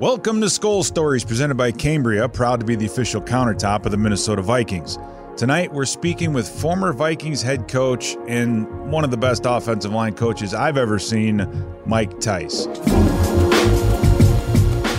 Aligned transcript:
Welcome 0.00 0.40
to 0.40 0.48
Skol 0.48 0.82
Stories, 0.82 1.22
presented 1.22 1.54
by 1.54 1.70
Cambria, 1.70 2.28
proud 2.28 2.58
to 2.58 2.66
be 2.66 2.74
the 2.74 2.84
official 2.84 3.22
countertop 3.22 3.86
of 3.86 3.92
the 3.92 3.96
Minnesota 3.96 4.42
Vikings. 4.42 4.98
Tonight, 5.36 5.72
we're 5.72 5.84
speaking 5.84 6.32
with 6.32 6.48
former 6.48 6.92
Vikings 6.92 7.42
head 7.42 7.68
coach 7.68 8.16
and 8.26 8.68
one 8.90 9.04
of 9.04 9.12
the 9.12 9.16
best 9.16 9.46
offensive 9.46 9.92
line 9.92 10.14
coaches 10.14 10.52
I've 10.52 10.76
ever 10.76 10.98
seen, 10.98 11.46
Mike 11.86 12.18
Tice. 12.18 12.66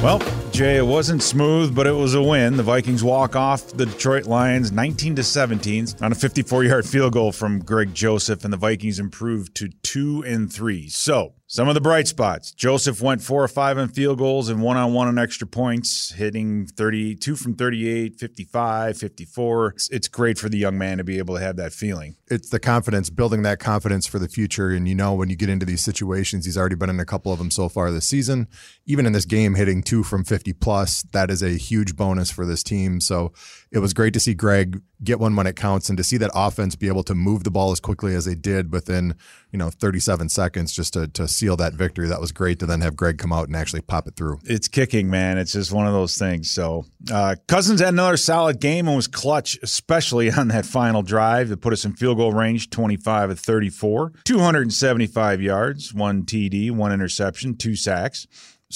Well, 0.01 0.19
Jay, 0.55 0.77
it 0.77 0.85
wasn't 0.85 1.21
smooth, 1.21 1.75
but 1.75 1.85
it 1.85 1.91
was 1.91 2.13
a 2.13 2.21
win. 2.21 2.55
The 2.55 2.63
Vikings 2.63 3.03
walk 3.03 3.35
off 3.35 3.67
the 3.73 3.85
Detroit 3.85 4.25
Lions 4.25 4.71
19 4.71 5.17
to 5.17 5.23
17 5.23 5.87
on 5.99 6.13
a 6.13 6.15
54-yard 6.15 6.85
field 6.85 7.11
goal 7.11 7.33
from 7.33 7.59
Greg 7.59 7.93
Joseph, 7.93 8.45
and 8.45 8.53
the 8.53 8.57
Vikings 8.57 8.97
improved 8.97 9.53
to 9.55 9.67
two 9.83 10.23
and 10.25 10.49
three. 10.49 10.87
So 10.87 11.33
some 11.47 11.67
of 11.67 11.75
the 11.75 11.81
bright 11.81 12.07
spots. 12.07 12.51
Joseph 12.51 13.01
went 13.01 13.21
four 13.21 13.43
or 13.43 13.47
five 13.47 13.77
on 13.77 13.87
field 13.87 14.17
goals 14.17 14.49
and 14.49 14.63
one 14.63 14.77
on 14.77 14.93
one 14.93 15.07
on 15.07 15.19
extra 15.19 15.45
points, 15.45 16.11
hitting 16.13 16.65
32 16.65 17.35
from 17.35 17.53
38, 17.53 18.19
55, 18.19 18.97
54. 18.97 19.67
It's, 19.67 19.89
it's 19.91 20.07
great 20.07 20.39
for 20.39 20.49
the 20.49 20.57
young 20.57 20.77
man 20.77 20.97
to 20.97 21.03
be 21.03 21.19
able 21.19 21.35
to 21.35 21.41
have 21.41 21.55
that 21.57 21.71
feeling. 21.71 22.15
It's 22.27 22.49
the 22.49 22.59
confidence, 22.59 23.11
building 23.11 23.43
that 23.43 23.59
confidence 23.59 24.07
for 24.07 24.17
the 24.17 24.27
future. 24.27 24.69
And 24.71 24.87
you 24.87 24.95
know, 24.95 25.13
when 25.13 25.29
you 25.29 25.35
get 25.35 25.49
into 25.49 25.67
these 25.67 25.83
situations, 25.83 26.45
he's 26.45 26.57
already 26.57 26.75
been 26.75 26.89
in 26.89 26.99
a 26.99 27.05
couple 27.05 27.31
of 27.31 27.37
them 27.37 27.51
so 27.51 27.69
far 27.69 27.91
this 27.91 28.07
season. 28.07 28.47
Even 28.87 29.05
in 29.05 29.13
this 29.13 29.25
game, 29.25 29.53
hitting 29.53 29.83
two 29.83 30.01
from 30.01 30.23
50 30.23 30.44
plus, 30.53 31.03
that 31.11 31.29
is 31.29 31.41
a 31.41 31.49
huge 31.49 31.95
bonus 31.95 32.31
for 32.31 32.45
this 32.45 32.63
team. 32.63 33.01
So 33.01 33.33
it 33.71 33.79
was 33.79 33.93
great 33.93 34.13
to 34.13 34.19
see 34.19 34.33
Greg 34.33 34.81
get 35.03 35.19
one 35.19 35.35
when 35.35 35.47
it 35.47 35.55
counts 35.55 35.89
and 35.89 35.97
to 35.97 36.03
see 36.03 36.17
that 36.17 36.31
offense 36.33 36.75
be 36.75 36.87
able 36.87 37.03
to 37.03 37.13
move 37.13 37.43
the 37.43 37.51
ball 37.51 37.71
as 37.71 37.79
quickly 37.79 38.15
as 38.15 38.25
they 38.25 38.35
did 38.35 38.71
within, 38.71 39.15
you 39.51 39.59
know, 39.59 39.69
37 39.69 40.29
seconds 40.29 40.71
just 40.73 40.93
to, 40.93 41.07
to 41.09 41.27
seal 41.27 41.57
that 41.57 41.73
victory. 41.73 42.07
That 42.07 42.21
was 42.21 42.31
great 42.31 42.59
to 42.59 42.65
then 42.65 42.81
have 42.81 42.95
Greg 42.95 43.17
come 43.17 43.33
out 43.33 43.47
and 43.47 43.55
actually 43.55 43.81
pop 43.81 44.07
it 44.07 44.15
through. 44.15 44.39
It's 44.43 44.67
kicking, 44.67 45.09
man. 45.09 45.37
It's 45.37 45.53
just 45.53 45.71
one 45.71 45.87
of 45.87 45.93
those 45.93 46.17
things. 46.17 46.49
So 46.51 46.85
uh, 47.11 47.35
Cousins 47.47 47.81
had 47.81 47.89
another 47.89 48.17
solid 48.17 48.59
game 48.59 48.87
and 48.87 48.95
was 48.95 49.07
clutch, 49.07 49.59
especially 49.61 50.31
on 50.37 50.47
that 50.49 50.65
final 50.65 51.01
drive 51.01 51.49
that 51.49 51.61
put 51.61 51.73
us 51.73 51.85
in 51.85 51.93
field 51.93 52.17
goal 52.17 52.31
range, 52.31 52.69
25 52.69 53.31
of 53.31 53.39
34, 53.39 54.13
275 54.23 55.41
yards, 55.41 55.93
one 55.93 56.23
TD, 56.23 56.71
one 56.71 56.91
interception, 56.91 57.55
two 57.55 57.75
sacks. 57.75 58.27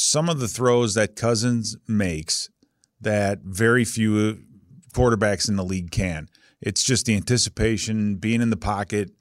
Some 0.01 0.29
of 0.29 0.39
the 0.39 0.47
throws 0.47 0.93
that 0.93 1.17
Cousins 1.17 1.75
makes 1.85 2.49
that 3.01 3.39
very 3.43 3.83
few 3.83 4.39
quarterbacks 4.93 5.49
in 5.49 5.57
the 5.57 5.63
league 5.65 5.91
can. 5.91 6.29
It's 6.61 6.85
just 6.85 7.05
the 7.05 7.17
anticipation, 7.17 8.15
being 8.15 8.41
in 8.41 8.49
the 8.49 8.55
pocket. 8.55 9.11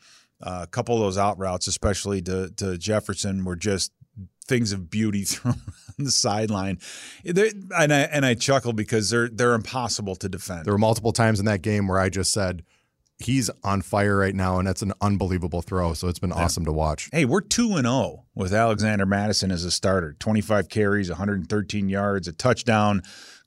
Uh, 0.40 0.60
a 0.62 0.66
couple 0.68 0.94
of 0.94 1.00
those 1.00 1.18
out 1.18 1.36
routes, 1.36 1.66
especially 1.66 2.22
to, 2.22 2.50
to 2.58 2.78
Jefferson, 2.78 3.44
were 3.44 3.56
just 3.56 3.90
things 4.46 4.70
of 4.70 4.88
beauty 4.88 5.24
thrown 5.24 5.60
on 5.98 6.04
the 6.04 6.12
sideline. 6.12 6.78
And 7.24 7.92
I 7.92 8.02
and 8.02 8.24
I 8.24 8.34
chuckle 8.34 8.72
because 8.72 9.10
they're 9.10 9.28
they're 9.28 9.54
impossible 9.54 10.14
to 10.14 10.28
defend. 10.28 10.64
There 10.64 10.74
were 10.74 10.78
multiple 10.78 11.12
times 11.12 11.40
in 11.40 11.46
that 11.46 11.60
game 11.60 11.88
where 11.88 11.98
I 11.98 12.08
just 12.08 12.30
said, 12.30 12.62
he's 13.18 13.50
on 13.64 13.82
fire 13.82 14.16
right 14.16 14.34
now, 14.34 14.58
and 14.58 14.66
that's 14.66 14.82
an 14.82 14.92
unbelievable 15.00 15.62
throw. 15.62 15.94
So 15.94 16.08
it's 16.08 16.18
been 16.18 16.30
yeah. 16.30 16.36
awesome 16.36 16.64
to 16.64 16.72
watch. 16.72 17.08
Hey, 17.12 17.24
we're 17.24 17.40
2 17.40 17.74
and 17.74 17.86
0 17.86 18.24
with 18.34 18.52
Alexander 18.52 19.06
Mattison 19.06 19.50
as 19.50 19.64
a 19.64 19.70
starter 19.70 20.14
25 20.18 20.68
carries, 20.68 21.08
113 21.08 21.88
yards, 21.88 22.28
a 22.28 22.32
touchdown. 22.32 23.02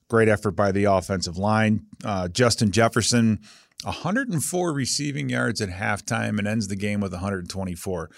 Great 0.10 0.28
effort 0.28 0.52
by 0.52 0.72
the 0.72 0.84
offensive 0.84 1.38
line. 1.38 1.86
Uh, 2.04 2.28
Justin 2.28 2.72
Jefferson, 2.72 3.40
104 3.84 4.74
receiving 4.74 5.30
yards 5.30 5.62
at 5.62 5.70
halftime 5.70 6.38
and 6.38 6.48
ends 6.48 6.68
the 6.68 6.76
game 6.76 7.00
with 7.00 7.14
124. 7.14 8.10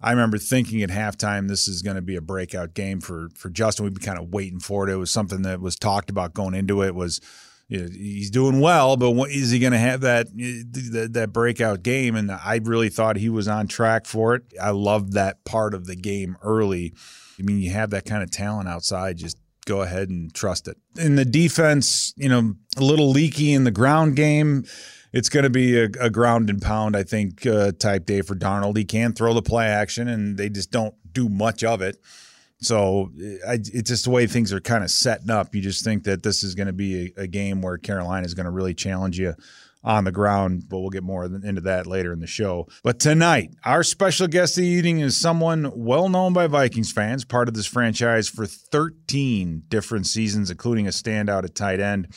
I 0.00 0.10
remember 0.10 0.38
thinking 0.38 0.82
at 0.82 0.90
halftime 0.90 1.48
this 1.48 1.68
is 1.68 1.82
going 1.82 1.96
to 1.96 2.02
be 2.02 2.16
a 2.16 2.20
breakout 2.20 2.74
game 2.74 3.00
for 3.00 3.30
for 3.34 3.48
Justin. 3.48 3.84
We'd 3.84 3.94
be 3.94 4.04
kind 4.04 4.18
of 4.18 4.32
waiting 4.32 4.60
for 4.60 4.86
it. 4.86 4.92
It 4.92 4.96
was 4.96 5.10
something 5.10 5.42
that 5.42 5.60
was 5.60 5.76
talked 5.76 6.10
about 6.10 6.34
going 6.34 6.54
into 6.54 6.82
it. 6.82 6.94
Was 6.94 7.20
you 7.68 7.80
know, 7.80 7.88
he's 7.88 8.30
doing 8.30 8.60
well, 8.60 8.96
but 8.96 9.10
what, 9.10 9.30
is 9.30 9.50
he 9.50 9.58
going 9.58 9.72
to 9.72 9.78
have 9.78 10.02
that, 10.02 10.28
that 10.28 11.08
that 11.12 11.32
breakout 11.32 11.82
game? 11.82 12.14
And 12.14 12.30
I 12.30 12.60
really 12.62 12.88
thought 12.88 13.16
he 13.16 13.28
was 13.28 13.48
on 13.48 13.66
track 13.66 14.06
for 14.06 14.36
it. 14.36 14.42
I 14.60 14.70
loved 14.70 15.14
that 15.14 15.44
part 15.44 15.74
of 15.74 15.86
the 15.86 15.96
game 15.96 16.36
early. 16.42 16.94
I 17.38 17.42
mean, 17.42 17.58
you 17.58 17.70
have 17.70 17.90
that 17.90 18.04
kind 18.04 18.22
of 18.22 18.30
talent 18.30 18.68
outside. 18.68 19.16
Just 19.16 19.38
go 19.66 19.82
ahead 19.82 20.08
and 20.08 20.32
trust 20.32 20.68
it. 20.68 20.76
In 20.96 21.16
the 21.16 21.24
defense, 21.24 22.14
you 22.16 22.28
know, 22.28 22.54
a 22.76 22.82
little 22.82 23.10
leaky 23.10 23.52
in 23.52 23.64
the 23.64 23.72
ground 23.72 24.14
game. 24.14 24.64
It's 25.12 25.28
going 25.28 25.44
to 25.44 25.50
be 25.50 25.78
a, 25.78 25.88
a, 26.00 26.10
ground 26.10 26.50
and 26.50 26.60
pound, 26.60 26.94
I 26.96 27.02
think, 27.02 27.46
uh, 27.46 27.72
type 27.72 28.06
day 28.06 28.22
for 28.22 28.34
Darnold. 28.34 28.76
He 28.76 28.84
can 28.84 29.12
throw 29.12 29.34
the 29.34 29.42
play 29.42 29.66
action, 29.66 30.08
and 30.08 30.36
they 30.36 30.48
just 30.48 30.70
don't 30.70 30.94
do 31.12 31.28
much 31.28 31.64
of 31.64 31.80
it. 31.80 31.96
So 32.60 33.10
eh, 33.22 33.36
I, 33.46 33.54
it's 33.54 33.90
just 33.90 34.04
the 34.04 34.10
way 34.10 34.26
things 34.26 34.52
are 34.52 34.60
kind 34.60 34.84
of 34.84 34.90
setting 34.90 35.30
up. 35.30 35.54
You 35.54 35.60
just 35.60 35.84
think 35.84 36.04
that 36.04 36.22
this 36.22 36.42
is 36.42 36.54
going 36.54 36.68
to 36.68 36.72
be 36.72 37.12
a, 37.16 37.22
a 37.22 37.26
game 37.26 37.62
where 37.62 37.78
Carolina 37.78 38.26
is 38.26 38.34
going 38.34 38.46
to 38.46 38.50
really 38.50 38.74
challenge 38.74 39.18
you 39.18 39.34
on 39.86 40.02
the 40.02 40.12
ground, 40.12 40.68
but 40.68 40.80
we'll 40.80 40.90
get 40.90 41.04
more 41.04 41.24
into 41.24 41.60
that 41.60 41.86
later 41.86 42.12
in 42.12 42.18
the 42.18 42.26
show. 42.26 42.66
But 42.82 42.98
tonight, 42.98 43.54
our 43.64 43.84
special 43.84 44.26
guest 44.26 44.58
of 44.58 44.62
the 44.62 44.68
evening 44.68 44.98
is 44.98 45.16
someone 45.16 45.70
well 45.76 46.08
known 46.08 46.32
by 46.32 46.48
Vikings 46.48 46.90
fans, 46.90 47.24
part 47.24 47.46
of 47.46 47.54
this 47.54 47.66
franchise 47.66 48.28
for 48.28 48.46
13 48.46 49.62
different 49.68 50.08
seasons, 50.08 50.50
including 50.50 50.88
a 50.88 50.90
standout 50.90 51.44
at 51.44 51.54
tight 51.54 51.78
end. 51.78 52.08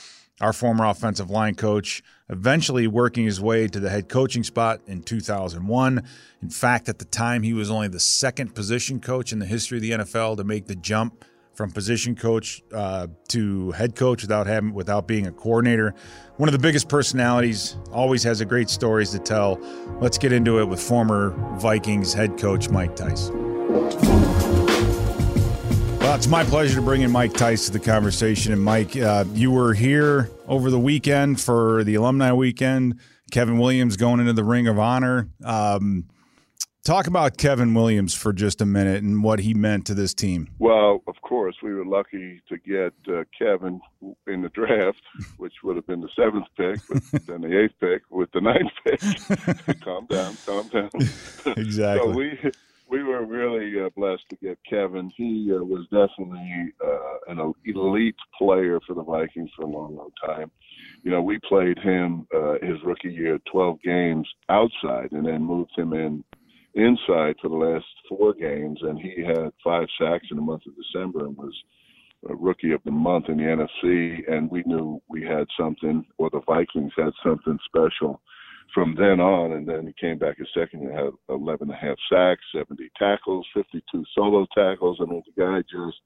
Our 0.42 0.54
former 0.54 0.86
offensive 0.86 1.30
line 1.30 1.56
coach, 1.56 2.02
eventually 2.30 2.88
working 2.88 3.26
his 3.26 3.42
way 3.42 3.68
to 3.68 3.80
the 3.80 3.90
head 3.90 4.08
coaching 4.08 4.44
spot 4.44 4.82
in 4.88 5.04
2001. 5.04 6.04
In 6.42 6.50
fact, 6.50 6.88
at 6.88 7.00
the 7.00 7.06
time, 7.06 7.44
he 7.44 7.54
was 7.54 7.70
only 7.70 7.90
the 7.90 8.00
second 8.00 8.56
position 8.56 9.02
coach 9.02 9.34
in 9.34 9.40
the 9.40 9.46
history 9.46 9.78
of 9.78 9.82
the 9.82 9.92
NFL 9.92 10.38
to 10.38 10.44
make 10.44 10.68
the 10.68 10.76
jump 10.76 11.26
from 11.60 11.72
position 11.72 12.16
coach 12.16 12.64
uh, 12.74 13.08
to 13.28 13.72
head 13.72 13.94
coach 13.94 14.22
without 14.22 14.48
having 14.48 14.74
without 14.74 15.08
being 15.08 15.28
a 15.28 15.32
coordinator. 15.34 15.94
One 16.38 16.48
of 16.48 16.54
the 16.54 16.60
biggest 16.60 16.88
personalities, 16.88 17.76
always 17.92 18.24
has 18.24 18.40
a 18.40 18.46
great 18.46 18.70
stories 18.70 19.10
to 19.10 19.20
tell. 19.20 19.60
Let's 20.00 20.18
get 20.18 20.32
into 20.32 20.60
it 20.62 20.70
with 20.70 20.82
former 20.82 21.32
Vikings 21.58 22.14
head 22.14 22.38
coach 22.38 22.70
Mike 22.70 22.96
Tice. 22.96 23.30
Well, 26.10 26.18
it's 26.18 26.28
my 26.28 26.44
pleasure 26.44 26.74
to 26.78 26.82
bring 26.82 27.04
in 27.04 27.12
Mike 27.12 27.34
Tice 27.34 27.68
to 27.68 27.72
the 27.72 27.80
conversation. 27.80 28.52
And 28.52 28.64
Mike, 28.64 28.98
uh, 28.98 29.26
you 29.32 29.52
were 29.52 29.76
here 29.76 30.32
over 30.48 30.72
the 30.72 30.80
weekend 30.80 31.40
for 31.40 31.84
the 31.84 31.94
alumni 31.94 32.34
weekend. 32.34 33.00
Kevin 33.30 33.60
Williams 33.60 33.96
going 33.96 34.20
into 34.20 34.34
the 34.34 34.44
Ring 34.44 34.68
of 34.68 34.80
Honor. 34.80 35.30
Um, 35.46 36.08
Talk 36.84 37.06
about 37.06 37.38
Kevin 37.38 37.76
Williams 37.76 38.16
for 38.16 38.34
just 38.34 38.62
a 38.62 38.66
minute 38.66 39.04
and 39.04 39.22
what 39.22 39.40
he 39.40 39.54
meant 39.54 39.86
to 39.86 39.94
this 39.94 40.14
team. 40.14 40.48
Well, 40.58 41.04
of 41.08 41.22
course, 41.22 41.58
we 41.62 41.74
were 41.74 41.86
lucky 41.86 42.42
to 42.50 42.58
get 42.58 42.94
uh, 43.08 43.26
Kevin 43.38 43.80
in 44.26 44.42
the 44.42 44.50
draft, 44.50 45.02
which 45.38 45.54
would 45.64 45.76
have 45.76 45.86
been 45.86 46.02
the 46.02 46.10
seventh 46.16 46.48
pick, 46.58 46.80
but 47.12 47.22
then 47.28 47.42
the 47.42 47.60
eighth 47.60 47.76
pick 47.80 48.02
with 48.10 48.32
the 48.32 48.42
ninth 48.42 48.72
pick. 48.84 49.82
calm 49.82 50.08
down, 50.08 50.36
calm 50.46 50.68
down. 50.70 50.90
Exactly. 51.58 52.12
so 52.12 52.18
we 52.18 52.52
really 53.60 53.86
uh, 53.86 53.90
blessed 53.96 54.24
to 54.30 54.36
get 54.38 54.58
Kevin. 54.70 55.12
He 55.16 55.52
uh, 55.54 55.64
was 55.64 55.86
definitely 55.86 56.74
uh, 56.84 57.32
an 57.32 57.54
elite 57.66 58.16
player 58.38 58.80
for 58.86 58.94
the 58.94 59.04
Vikings 59.04 59.50
for 59.56 59.64
a 59.64 59.70
long, 59.70 59.96
long 59.96 60.12
time. 60.26 60.52
You 61.04 61.12
know, 61.12 61.22
we 61.22 61.40
played 61.48 61.78
him 61.80 62.28
uh, 62.36 62.54
his 62.62 62.78
rookie 62.86 63.12
year, 63.12 63.40
12 63.52 63.82
games 63.84 64.28
outside, 64.50 65.12
and 65.12 65.26
then 65.26 65.44
moved 65.44 65.72
him 65.78 65.94
in 65.94 66.24
inside 66.76 67.36
for 67.42 67.50
the 67.50 67.56
last 67.56 67.86
four 68.08 68.34
games, 68.34 68.80
and 68.84 69.00
he 69.00 69.24
had 69.26 69.52
five 69.64 69.88
sacks 70.00 70.28
in 70.30 70.38
the 70.38 70.44
month 70.44 70.64
of 70.68 70.74
December 70.76 71.26
and 71.26 71.36
was 71.36 71.54
a 72.30 72.36
rookie 72.36 72.72
of 72.72 72.82
the 72.86 72.92
month 72.92 73.26
in 73.28 73.38
the 73.38 73.44
NFC. 73.44 74.32
And 74.32 74.52
we 74.52 74.64
knew 74.66 75.02
we 75.10 75.24
had 75.24 75.48
something, 75.60 76.06
or 76.18 76.30
the 76.30 76.42
Vikings 76.48 76.94
had 76.96 77.12
something 77.24 77.58
special 77.66 78.22
from 78.74 78.96
then 78.96 79.20
on. 79.20 79.54
And 79.54 79.68
then 79.68 79.88
he 79.88 79.94
came 80.00 80.18
back 80.18 80.38
a 80.40 80.60
second 80.60 80.82
and 80.82 80.92
had 80.92 81.10
11 81.30 81.70
and 81.70 81.72
a 81.72 81.76
half 81.76 81.98
sacks, 82.12 82.42
70 82.54 82.90
tackles, 82.98 83.46
52 83.54 84.04
solo 84.16 84.46
tackles. 84.56 84.98
I 85.02 85.06
mean, 85.06 85.24
the 85.36 85.42
guy 85.42 85.62
just 85.62 85.98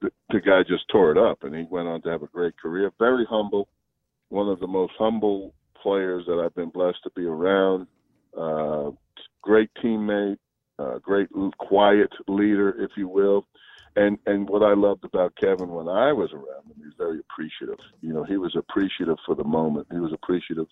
the, 0.00 0.10
the 0.30 0.40
guy 0.40 0.62
just 0.62 0.88
tore 0.90 1.12
it 1.12 1.18
up, 1.18 1.42
and 1.42 1.54
he 1.54 1.66
went 1.70 1.88
on 1.88 2.02
to 2.02 2.10
have 2.10 2.22
a 2.22 2.28
great 2.28 2.56
career. 2.58 2.90
Very 2.98 3.26
humble, 3.28 3.68
one 4.28 4.48
of 4.48 4.60
the 4.60 4.66
most 4.66 4.92
humble 4.98 5.54
players 5.80 6.24
that 6.26 6.40
I've 6.42 6.54
been 6.54 6.70
blessed 6.70 7.02
to 7.04 7.10
be 7.14 7.24
around. 7.24 7.86
Uh, 8.36 8.90
great 9.42 9.70
teammate, 9.82 10.38
uh, 10.78 10.98
great 10.98 11.28
quiet 11.58 12.10
leader, 12.28 12.82
if 12.82 12.90
you 12.96 13.08
will. 13.08 13.46
And 13.96 14.18
and 14.26 14.48
what 14.48 14.62
I 14.62 14.72
loved 14.74 15.04
about 15.04 15.34
Kevin 15.34 15.68
when 15.70 15.88
I 15.88 16.12
was 16.12 16.30
around 16.32 16.66
him, 16.66 16.76
he 16.76 16.84
was 16.84 16.94
very 16.96 17.18
appreciative. 17.18 17.84
You 18.00 18.12
know, 18.12 18.22
he 18.22 18.36
was 18.36 18.54
appreciative 18.54 19.16
for 19.26 19.34
the 19.34 19.44
moment. 19.44 19.88
He 19.90 19.98
was 19.98 20.12
appreciative 20.12 20.68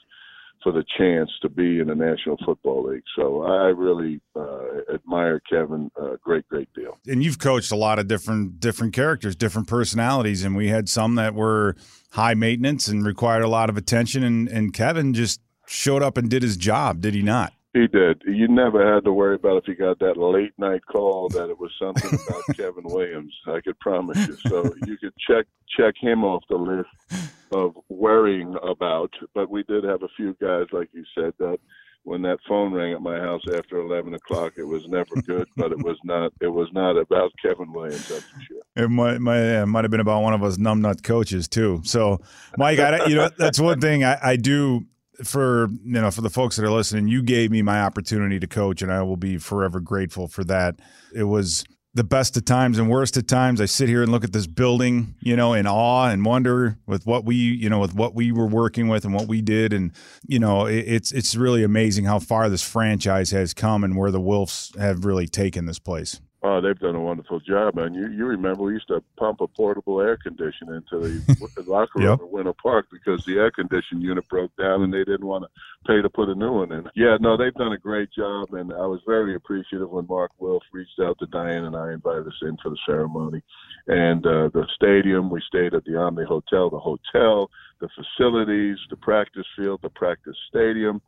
for 0.63 0.73
the 0.73 0.85
chance 0.97 1.31
to 1.43 1.49
be 1.49 1.81
in 1.81 1.89
the 1.89 1.95
National 1.95 2.37
Football 2.45 2.91
League. 2.91 3.03
So 3.17 3.43
I 3.43 3.67
really 3.67 4.21
uh, 4.37 4.95
admire 4.95 5.41
Kevin 5.41 5.91
a 5.97 6.17
great, 6.23 6.49
great 6.49 6.69
deal. 6.75 6.99
And 7.07 7.23
you've 7.23 7.39
coached 7.39 7.73
a 7.73 7.77
lot 7.77 7.99
of 7.99 8.09
different 8.09 8.61
different 8.61 8.93
characters, 8.93 9.37
different 9.37 9.69
personalities, 9.69 10.45
and 10.45 10.57
we 10.57 10.69
had 10.69 10.89
some 10.89 11.15
that 11.17 11.35
were 11.35 11.77
high 12.11 12.35
maintenance 12.35 12.89
and 12.89 13.05
required 13.05 13.43
a 13.43 13.49
lot 13.49 13.71
of 13.71 13.77
attention. 13.77 14.23
And 14.23 14.49
and 14.49 14.73
Kevin 14.73 15.15
just 15.15 15.41
showed 15.67 16.03
up 16.03 16.17
and 16.17 16.31
did 16.31 16.43
his 16.43 16.57
job, 16.57 17.01
did 17.01 17.15
he 17.15 17.23
not? 17.23 17.53
He 17.75 17.87
did. 17.87 18.23
You 18.27 18.49
never 18.49 18.95
had 18.95 19.05
to 19.05 19.13
worry 19.13 19.35
about 19.35 19.59
if 19.59 19.69
you 19.69 19.75
got 19.75 19.99
that 19.99 20.17
late 20.17 20.53
night 20.57 20.81
call 20.91 21.29
that 21.31 21.51
it 21.51 21.59
was 21.59 21.71
something 21.79 22.19
about 22.27 22.43
Kevin 22.57 22.85
Williams. 22.85 23.35
I 23.47 23.61
could 23.61 23.79
promise 23.79 24.27
you. 24.27 24.37
So 24.37 24.73
you 24.87 24.97
could 24.97 25.13
check 25.19 25.47
check 25.77 25.95
him 26.01 26.25
off 26.25 26.43
the 26.49 26.57
list 26.57 27.31
of 27.53 27.77
worrying 27.91 28.57
about. 28.63 29.13
But 29.35 29.51
we 29.51 29.65
did 29.65 29.85
have 29.85 30.03
a 30.03 30.09
few 30.17 30.35
guys, 30.41 30.67
like 30.73 30.89
you 30.93 31.05
said, 31.15 31.35
that 31.39 31.59
when 32.05 32.23
that 32.23 32.39
phone 32.49 32.73
rang 32.73 32.95
at 32.95 33.03
my 33.03 33.19
house 33.19 33.43
after 33.55 33.79
eleven 33.79 34.15
o'clock, 34.15 34.55
it 34.57 34.65
was 34.65 34.89
never 34.89 35.15
good. 35.27 35.47
but 35.55 35.71
it 35.71 35.83
was 35.85 35.99
not. 36.05 36.33
It 36.41 36.49
was 36.49 36.69
not 36.73 36.97
about 36.97 37.33
Kevin 37.43 37.71
Williams. 37.71 38.09
That's 38.09 38.25
for 38.25 38.41
sure. 38.41 38.63
It 38.77 38.89
might 38.89 39.19
might, 39.19 39.43
yeah, 39.43 39.65
might 39.67 39.85
have 39.85 39.91
been 39.91 40.01
about 40.01 40.23
one 40.23 40.33
of 40.33 40.43
us 40.43 40.57
numbnut 40.57 41.03
coaches 41.03 41.49
too. 41.49 41.83
So, 41.85 42.21
Mike, 42.57 42.79
I, 42.79 43.05
you 43.05 43.17
know 43.17 43.29
that's 43.37 43.61
one 43.61 43.79
thing 43.79 44.05
I, 44.05 44.19
I 44.23 44.37
do 44.37 44.87
for 45.25 45.69
you 45.85 46.01
know 46.01 46.11
for 46.11 46.21
the 46.21 46.31
folks 46.31 46.57
that 46.57 46.65
are 46.65 46.71
listening, 46.71 47.09
you 47.09 47.23
gave 47.23 47.51
me 47.51 47.63
my 47.63 47.81
opportunity 47.83 48.39
to 48.41 48.47
coach, 48.47 48.83
and 48.83 48.93
I 48.93 49.03
will 49.03 49.17
be 49.17 49.39
forever 49.39 49.81
grateful 49.81 50.29
for 50.29 50.45
that. 50.45 50.77
It 51.15 51.25
was 51.25 51.65
the 51.95 52.05
best 52.05 52.37
of 52.37 52.45
times 52.45 52.79
and 52.79 52.89
worst 52.89 53.17
of 53.17 53.27
times. 53.27 53.61
I 53.61 53.65
sit 53.65 53.89
here 53.89 54.03
and 54.03 54.13
look 54.13 54.23
at 54.23 54.33
this 54.33 54.47
building, 54.47 55.17
you 55.21 55.35
know, 55.35 55.55
in 55.55 55.67
awe 55.67 56.09
and 56.09 56.25
wonder 56.25 56.79
with 56.87 57.07
what 57.07 57.25
we, 57.25 57.35
you 57.35 57.69
know, 57.69 57.81
with 57.81 57.95
what 57.95 58.15
we 58.15 58.31
were 58.31 58.47
working 58.47 58.89
with 58.89 59.05
and 59.05 59.13
what 59.13 59.27
we 59.27 59.43
did, 59.43 59.73
and 59.73 59.93
you 60.27 60.39
know, 60.39 60.67
it, 60.67 60.85
it's 60.87 61.13
it's 61.13 61.35
really 61.35 61.63
amazing 61.63 62.05
how 62.05 62.19
far 62.19 62.49
this 62.49 62.63
franchise 62.63 63.31
has 63.31 63.55
come 63.55 63.85
and 63.85 63.97
where 63.97 64.11
the 64.11 64.21
Wilfs 64.21 64.77
have 64.79 65.05
really 65.05 65.27
taken 65.27 65.67
this 65.67 65.79
place. 65.79 66.21
Oh, 66.51 66.63
they've 66.63 66.79
done 66.79 66.95
a 66.95 67.01
wonderful 67.01 67.41
job, 67.41 67.75
man. 67.75 67.93
You 67.93 68.09
you 68.09 68.25
remember 68.25 68.63
we 68.63 68.73
used 68.73 68.89
to 68.89 69.03
pump 69.19 69.43
a 69.43 69.47
portable 69.47 70.01
air 70.01 70.17
conditioner 70.17 70.77
into 70.77 70.99
the 70.99 71.65
locker 71.67 71.99
room 71.99 72.09
yep. 72.09 72.21
at 72.21 72.31
Winter 72.31 72.55
Park 72.55 72.87
because 72.91 73.23
the 73.27 73.37
air 73.37 73.51
conditioning 73.51 74.03
unit 74.03 74.27
broke 74.31 74.57
down 74.57 74.83
and 74.83 74.91
they 74.91 75.05
didn't 75.05 75.27
want 75.27 75.45
to 75.45 75.51
pay 75.87 76.01
to 76.01 76.09
put 76.09 76.31
a 76.31 76.35
new 76.35 76.51
one 76.51 76.73
in. 76.73 76.89
Yeah, 76.97 77.19
no, 77.21 77.37
they've 77.37 77.53
done 77.53 77.75
a 77.75 77.79
great 77.79 78.11
job, 78.13 78.55
and 78.55 78.73
I 78.73 78.87
was 78.87 79.01
very 79.07 79.35
appreciative 79.35 79.91
when 79.91 80.07
Mark 80.07 80.31
Wilf 80.39 80.63
reached 80.73 80.99
out 81.03 81.19
to 81.19 81.27
Diane 81.27 81.65
and 81.65 81.77
I 81.77 81.93
invited 81.93 82.27
us 82.27 82.41
in 82.41 82.57
for 82.63 82.71
the 82.71 82.79
ceremony. 82.87 83.43
And 83.87 84.25
uh, 84.25 84.49
the 84.55 84.67
stadium, 84.75 85.29
we 85.29 85.43
stayed 85.47 85.75
at 85.75 85.85
the 85.85 85.97
Omni 85.97 86.25
Hotel, 86.25 86.71
the 86.71 86.79
hotel, 86.79 87.51
the 87.81 87.91
facilities, 87.91 88.79
the 88.89 88.97
practice 88.97 89.47
field, 89.55 89.81
the 89.83 89.91
practice 89.91 90.37
stadium, 90.49 91.03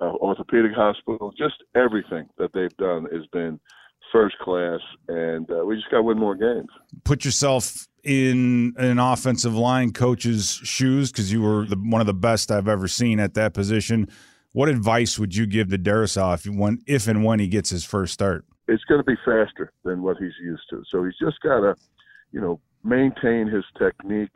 uh, 0.00 0.14
orthopedic 0.22 0.72
hospital, 0.72 1.34
just 1.36 1.62
everything 1.74 2.30
that 2.38 2.54
they've 2.54 2.76
done 2.78 3.06
has 3.12 3.26
been– 3.26 3.60
first 4.12 4.38
class, 4.38 4.80
and 5.08 5.50
uh, 5.50 5.64
we 5.64 5.76
just 5.76 5.90
got 5.90 5.98
to 5.98 6.02
win 6.02 6.18
more 6.18 6.34
games. 6.34 6.68
Put 7.04 7.24
yourself 7.24 7.86
in 8.02 8.74
an 8.76 8.98
offensive 8.98 9.54
line 9.54 9.92
coach's 9.92 10.60
shoes 10.62 11.10
because 11.10 11.32
you 11.32 11.42
were 11.42 11.66
the, 11.66 11.76
one 11.76 12.00
of 12.00 12.06
the 12.06 12.14
best 12.14 12.50
I've 12.50 12.68
ever 12.68 12.88
seen 12.88 13.18
at 13.18 13.34
that 13.34 13.52
position. 13.52 14.08
What 14.52 14.68
advice 14.68 15.18
would 15.18 15.34
you 15.34 15.46
give 15.46 15.68
to 15.70 15.78
Darrisaw 15.78 16.34
if, 16.34 16.80
if 16.86 17.08
and 17.08 17.24
when 17.24 17.40
he 17.40 17.48
gets 17.48 17.70
his 17.70 17.84
first 17.84 18.14
start? 18.14 18.44
It's 18.68 18.84
going 18.84 19.00
to 19.00 19.04
be 19.04 19.16
faster 19.24 19.72
than 19.84 20.02
what 20.02 20.16
he's 20.18 20.32
used 20.42 20.62
to. 20.70 20.82
So 20.90 21.04
he's 21.04 21.18
just 21.20 21.40
got 21.40 21.60
to, 21.60 21.74
you 22.32 22.40
know, 22.40 22.60
maintain 22.82 23.48
his 23.48 23.64
technique. 23.78 24.34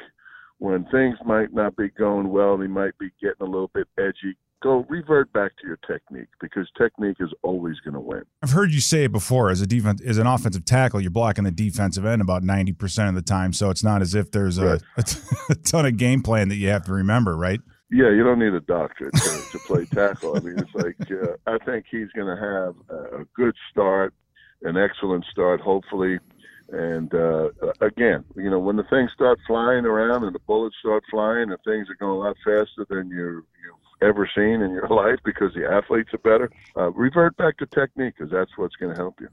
When 0.59 0.85
things 0.87 1.17
might 1.25 1.55
not 1.55 1.75
be 1.77 1.89
going 1.89 2.29
well, 2.29 2.59
he 2.61 2.69
might 2.69 2.99
be 2.99 3.11
getting 3.21 3.41
a 3.41 3.45
little 3.45 3.71
bit 3.73 3.89
edgy 3.99 4.37
go 4.61 4.85
revert 4.89 5.33
back 5.33 5.53
to 5.61 5.67
your 5.67 5.79
technique 5.87 6.29
because 6.41 6.69
technique 6.77 7.17
is 7.21 7.33
always 7.43 7.81
going 7.81 7.95
to 7.95 8.01
win. 8.01 8.23
I've 8.43 8.51
heard 8.51 8.73
you 8.73 8.81
say 8.81 9.05
it 9.05 9.12
before 9.12 9.51
as 9.51 9.61
a 9.61 9.67
defense 9.67 10.01
as 10.03 10.19
an 10.19 10.27
offensive 10.27 10.65
tackle, 10.65 11.01
you're 11.01 11.11
blocking 11.11 11.45
the 11.45 11.51
defensive 11.51 12.05
end 12.05 12.23
about 12.23 12.43
90% 12.43 13.09
of 13.09 13.15
the 13.15 13.23
time, 13.23 13.53
so 13.53 13.71
it's 13.71 13.85
not 13.85 14.03
as 14.03 14.15
if 14.15 14.31
there's 14.31 14.59
a, 14.59 14.67
right. 14.67 14.83
a, 14.97 15.03
t- 15.03 15.21
a 15.51 15.55
ton 15.55 15.87
of 15.87 15.97
game 15.97 16.23
plan 16.23 16.49
that 16.49 16.57
you 16.57 16.69
have 16.69 16.85
to 16.85 16.93
remember, 16.93 17.37
right? 17.37 17.61
Yeah, 17.91 18.11
you 18.11 18.23
don't 18.23 18.39
need 18.39 18.55
a 18.55 18.61
doctorate 18.61 19.15
to, 19.15 19.43
to 19.53 19.59
play 19.67 19.85
tackle. 19.85 20.37
I 20.37 20.41
mean, 20.41 20.59
it's 20.59 20.75
like 20.75 20.97
uh, 21.11 21.35
I 21.47 21.59
think 21.65 21.87
he's 21.91 22.09
going 22.15 22.29
to 22.29 22.41
have 22.41 22.75
a 23.21 23.25
good 23.35 23.55
start, 23.71 24.15
an 24.62 24.77
excellent 24.77 25.25
start, 25.25 25.61
hopefully. 25.61 26.21
And 26.73 27.12
uh, 27.12 27.49
again, 27.81 28.25
you 28.37 28.49
know, 28.49 28.61
when 28.61 28.77
the 28.77 28.85
things 28.85 29.11
start 29.12 29.41
flying 29.45 29.87
around 29.87 30.23
and 30.23 30.33
the 30.33 30.41
bullets 30.47 30.77
start 30.79 31.03
flying 31.11 31.51
and 31.51 31.59
things 31.65 31.89
are 31.91 31.97
going 31.97 32.12
a 32.12 32.19
lot 32.19 32.37
faster 32.45 32.87
than 32.89 33.11
you 33.11 33.45
you 33.60 33.60
ever 34.02 34.29
seen 34.35 34.62
in 34.62 34.73
your 34.73 34.88
life 34.91 35.19
because 35.25 35.52
the 35.55 35.67
athletes 35.70 36.11
are 36.12 36.19
better. 36.19 36.50
Uh, 36.76 36.91
revert 36.93 37.37
back 37.37 37.56
to 37.58 37.67
technique 37.67 38.14
because 38.17 38.31
that's 38.31 38.50
what's 38.56 38.76
going 38.76 38.94
to 38.94 39.00
help 39.00 39.20
you. 39.20 39.29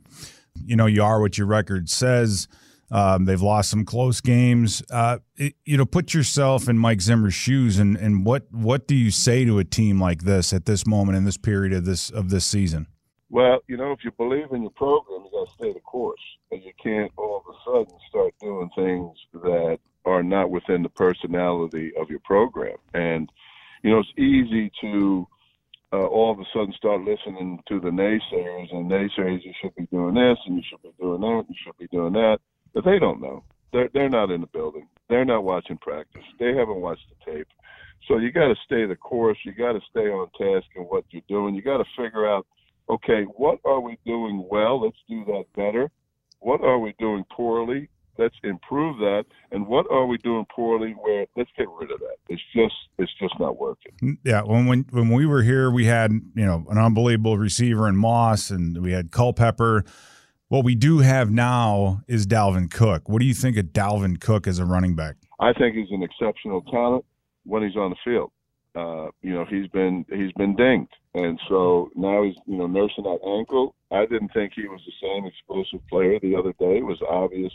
You 0.66 0.76
know, 0.76 0.86
you 0.86 1.04
are 1.04 1.22
what 1.22 1.38
your 1.38 1.48
record 1.48 1.90
says. 1.90 2.48
Um, 2.90 3.26
they've 3.26 3.42
lost 3.42 3.70
some 3.70 3.84
close 3.84 4.22
games. 4.22 4.82
Uh, 4.90 5.18
it, 5.36 5.56
you 5.66 5.78
know, 5.78 5.86
put 5.86 6.14
yourself 6.14 6.70
in 6.70 6.78
Mike 6.78 7.02
Zimmer's 7.02 7.34
shoes, 7.34 7.80
and, 7.80 7.98
and 7.98 8.26
what 8.26 8.48
what 8.52 8.88
do 8.88 8.96
you 8.96 9.12
say 9.12 9.44
to 9.44 9.60
a 9.60 9.66
team 9.66 10.00
like 10.00 10.24
this 10.24 10.54
at 10.54 10.66
this 10.66 10.88
moment 10.88 11.18
in 11.18 11.26
this 11.26 11.38
period 11.38 11.74
of 11.74 11.84
this 11.84 12.10
of 12.10 12.30
this 12.30 12.46
season? 12.46 12.88
Well, 13.30 13.60
you 13.68 13.76
know, 13.76 13.92
if 13.92 14.06
you 14.06 14.12
believe 14.12 14.52
in 14.54 14.62
your 14.62 14.72
program, 14.72 15.26
you 15.26 15.32
got 15.32 15.50
to 15.50 15.54
stay 15.56 15.74
the 15.74 15.82
course, 15.82 16.22
and 16.52 16.64
you 16.64 16.72
can't 16.82 17.12
all 17.18 17.44
of 17.46 17.54
a 17.54 17.58
sudden 17.66 18.00
start 18.08 18.34
doing 18.40 18.70
things 18.74 19.18
that 19.34 19.80
are 20.06 20.24
not 20.24 20.50
within 20.50 20.82
the 20.82 20.90
personality 20.90 21.92
of 22.00 22.10
your 22.10 22.22
program. 22.22 22.78
And 22.94 23.30
you 23.84 23.92
know, 23.92 24.00
it's 24.00 24.18
easy 24.18 24.72
to 24.82 25.28
uh, 25.94 26.06
all 26.08 26.32
of 26.32 26.40
a 26.40 26.44
sudden 26.54 26.74
start 26.78 27.02
listening 27.02 27.60
to 27.68 27.80
the 27.80 27.90
naysayers 27.90 28.74
and 28.74 28.90
naysayers. 28.90 29.44
You 29.44 29.54
should 29.62 29.76
be 29.76 29.88
doing 29.88 30.16
this, 30.16 30.38
and 30.46 30.58
you 30.58 30.64
should 30.70 30.82
be 30.82 30.92
doing 31.00 31.22
that, 31.22 31.44
and 31.48 31.50
you 31.50 31.56
should 31.64 31.78
be 31.78 31.88
doing 31.88 32.14
that, 32.14 32.40
but 32.74 32.84
they 32.84 33.00
don't 33.00 33.22
know. 33.22 33.44
They're 33.74 33.90
they're 33.94 34.10
not 34.10 34.32
in 34.32 34.42
the 34.42 34.48
building. 34.48 34.88
They're 35.10 35.26
not 35.26 35.44
watching 35.44 35.78
practice. 35.78 36.24
They 36.40 36.54
haven't 36.56 36.82
watched 36.82 37.06
the 37.10 37.32
tape. 37.32 37.48
So 38.08 38.18
you 38.18 38.32
got 38.32 38.48
to 38.48 38.56
stay 38.66 38.86
the 38.86 38.96
course. 38.96 39.38
You 39.44 39.54
got 39.54 39.74
to 39.74 39.82
stay 39.90 40.08
on 40.08 40.30
task 40.38 40.68
in 40.76 40.84
what 40.84 41.04
you're 41.10 41.22
doing. 41.28 41.56
You 41.56 41.62
got 41.62 41.78
to 41.78 41.86
figure 41.98 42.30
out, 42.30 42.46
okay, 42.90 43.24
what 43.24 43.60
are 43.66 43.80
we 43.80 43.98
doing 44.06 44.46
well? 44.50 44.82
Let's 44.82 44.98
do 45.10 45.26
that 45.26 45.46
better. 45.56 45.90
What 46.40 46.62
are 46.62 46.80
we 46.80 46.94
doing 47.00 47.24
poorly? 47.32 47.90
Let's 48.18 48.36
improve 48.44 48.98
that. 49.00 49.26
And 49.52 49.68
what 49.68 49.86
are 49.92 50.06
we 50.06 50.18
doing 50.20 50.46
poorly? 50.54 50.92
Where 50.92 51.26
let's 51.36 51.50
get 51.58 51.68
rid 51.70 51.92
of 51.92 52.00
that. 52.00 52.18
It's 52.30 52.42
just 52.56 52.76
it's 52.98 53.12
just 53.20 53.34
not 53.40 53.58
working. 53.58 54.18
Yeah, 54.24 54.42
when 54.42 54.66
when 54.66 54.86
when 54.92 55.10
we 55.10 55.26
were 55.26 55.44
here, 55.44 55.72
we 55.72 55.86
had 55.86 56.12
you 56.12 56.46
know 56.46 56.66
an 56.70 56.78
unbelievable 56.78 57.38
receiver 57.38 57.88
in 57.88 57.96
Moss, 57.96 58.50
and 58.50 58.82
we 58.82 58.92
had 58.92 59.12
Culpepper. 59.12 59.84
What 60.50 60.64
we 60.64 60.76
do 60.76 61.00
have 61.00 61.30
now 61.30 62.02
is 62.08 62.26
Dalvin 62.26 62.72
Cook. 62.72 63.10
What 63.10 63.20
do 63.20 63.26
you 63.26 63.34
think 63.34 63.58
of 63.58 63.66
Dalvin 63.66 64.20
Cook 64.20 64.48
as 64.48 64.60
a 64.60 64.66
running 64.66 64.96
back? 64.96 65.18
I 65.40 65.52
think 65.54 65.76
he's 65.76 65.92
an 65.92 66.04
exceptional 66.04 66.62
talent 66.64 67.04
when 67.44 67.64
he's 67.64 67.76
on 67.76 67.90
the 67.90 67.98
field. 68.04 68.32
Uh, 68.74 69.10
you 69.22 69.34
know, 69.34 69.46
he's 69.50 69.68
been 69.68 70.06
he's 70.10 70.32
been 70.34 70.56
dinged, 70.56 70.94
and 71.16 71.40
so 71.50 71.90
now 71.96 72.24
he's 72.24 72.36
you 72.46 72.58
know 72.58 72.68
nursing 72.68 73.04
that 73.04 73.20
ankle. 73.26 73.74
I 73.92 74.06
didn't 74.06 74.30
think 74.34 74.54
he 74.56 74.68
was 74.68 74.82
the 74.86 74.94
same 75.02 75.26
explosive 75.26 75.86
player 75.88 76.20
the 76.20 76.36
other 76.36 76.54
day. 76.60 76.78
It 76.78 76.86
was 76.86 77.02
obvious 77.10 77.52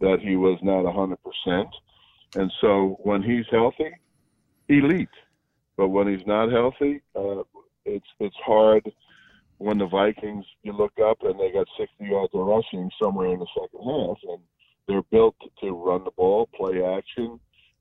that 0.00 0.18
he 0.20 0.36
was 0.36 0.58
not 0.62 0.84
100%. 0.84 1.68
And 2.36 2.52
so 2.60 2.98
when 3.02 3.22
he's 3.22 3.46
healthy, 3.50 3.90
elite. 4.68 5.08
But 5.76 5.88
when 5.88 6.08
he's 6.08 6.26
not 6.26 6.50
healthy, 6.50 7.00
uh, 7.14 7.42
it's 7.84 8.06
it's 8.18 8.36
hard 8.44 8.90
when 9.58 9.78
the 9.78 9.86
Vikings 9.86 10.44
you 10.62 10.72
look 10.72 10.92
up 11.02 11.18
and 11.22 11.38
they 11.38 11.52
got 11.52 11.68
60 11.78 12.04
yards 12.04 12.34
of 12.34 12.46
rushing 12.46 12.90
somewhere 13.00 13.32
in 13.32 13.38
the 13.38 13.46
second 13.54 13.84
half, 13.84 14.18
and 14.28 14.40
they're 14.86 15.02
built 15.02 15.36
to 15.62 15.70
run 15.70 16.04
the 16.04 16.10
ball, 16.10 16.48
play 16.54 16.82
action, 16.82 17.38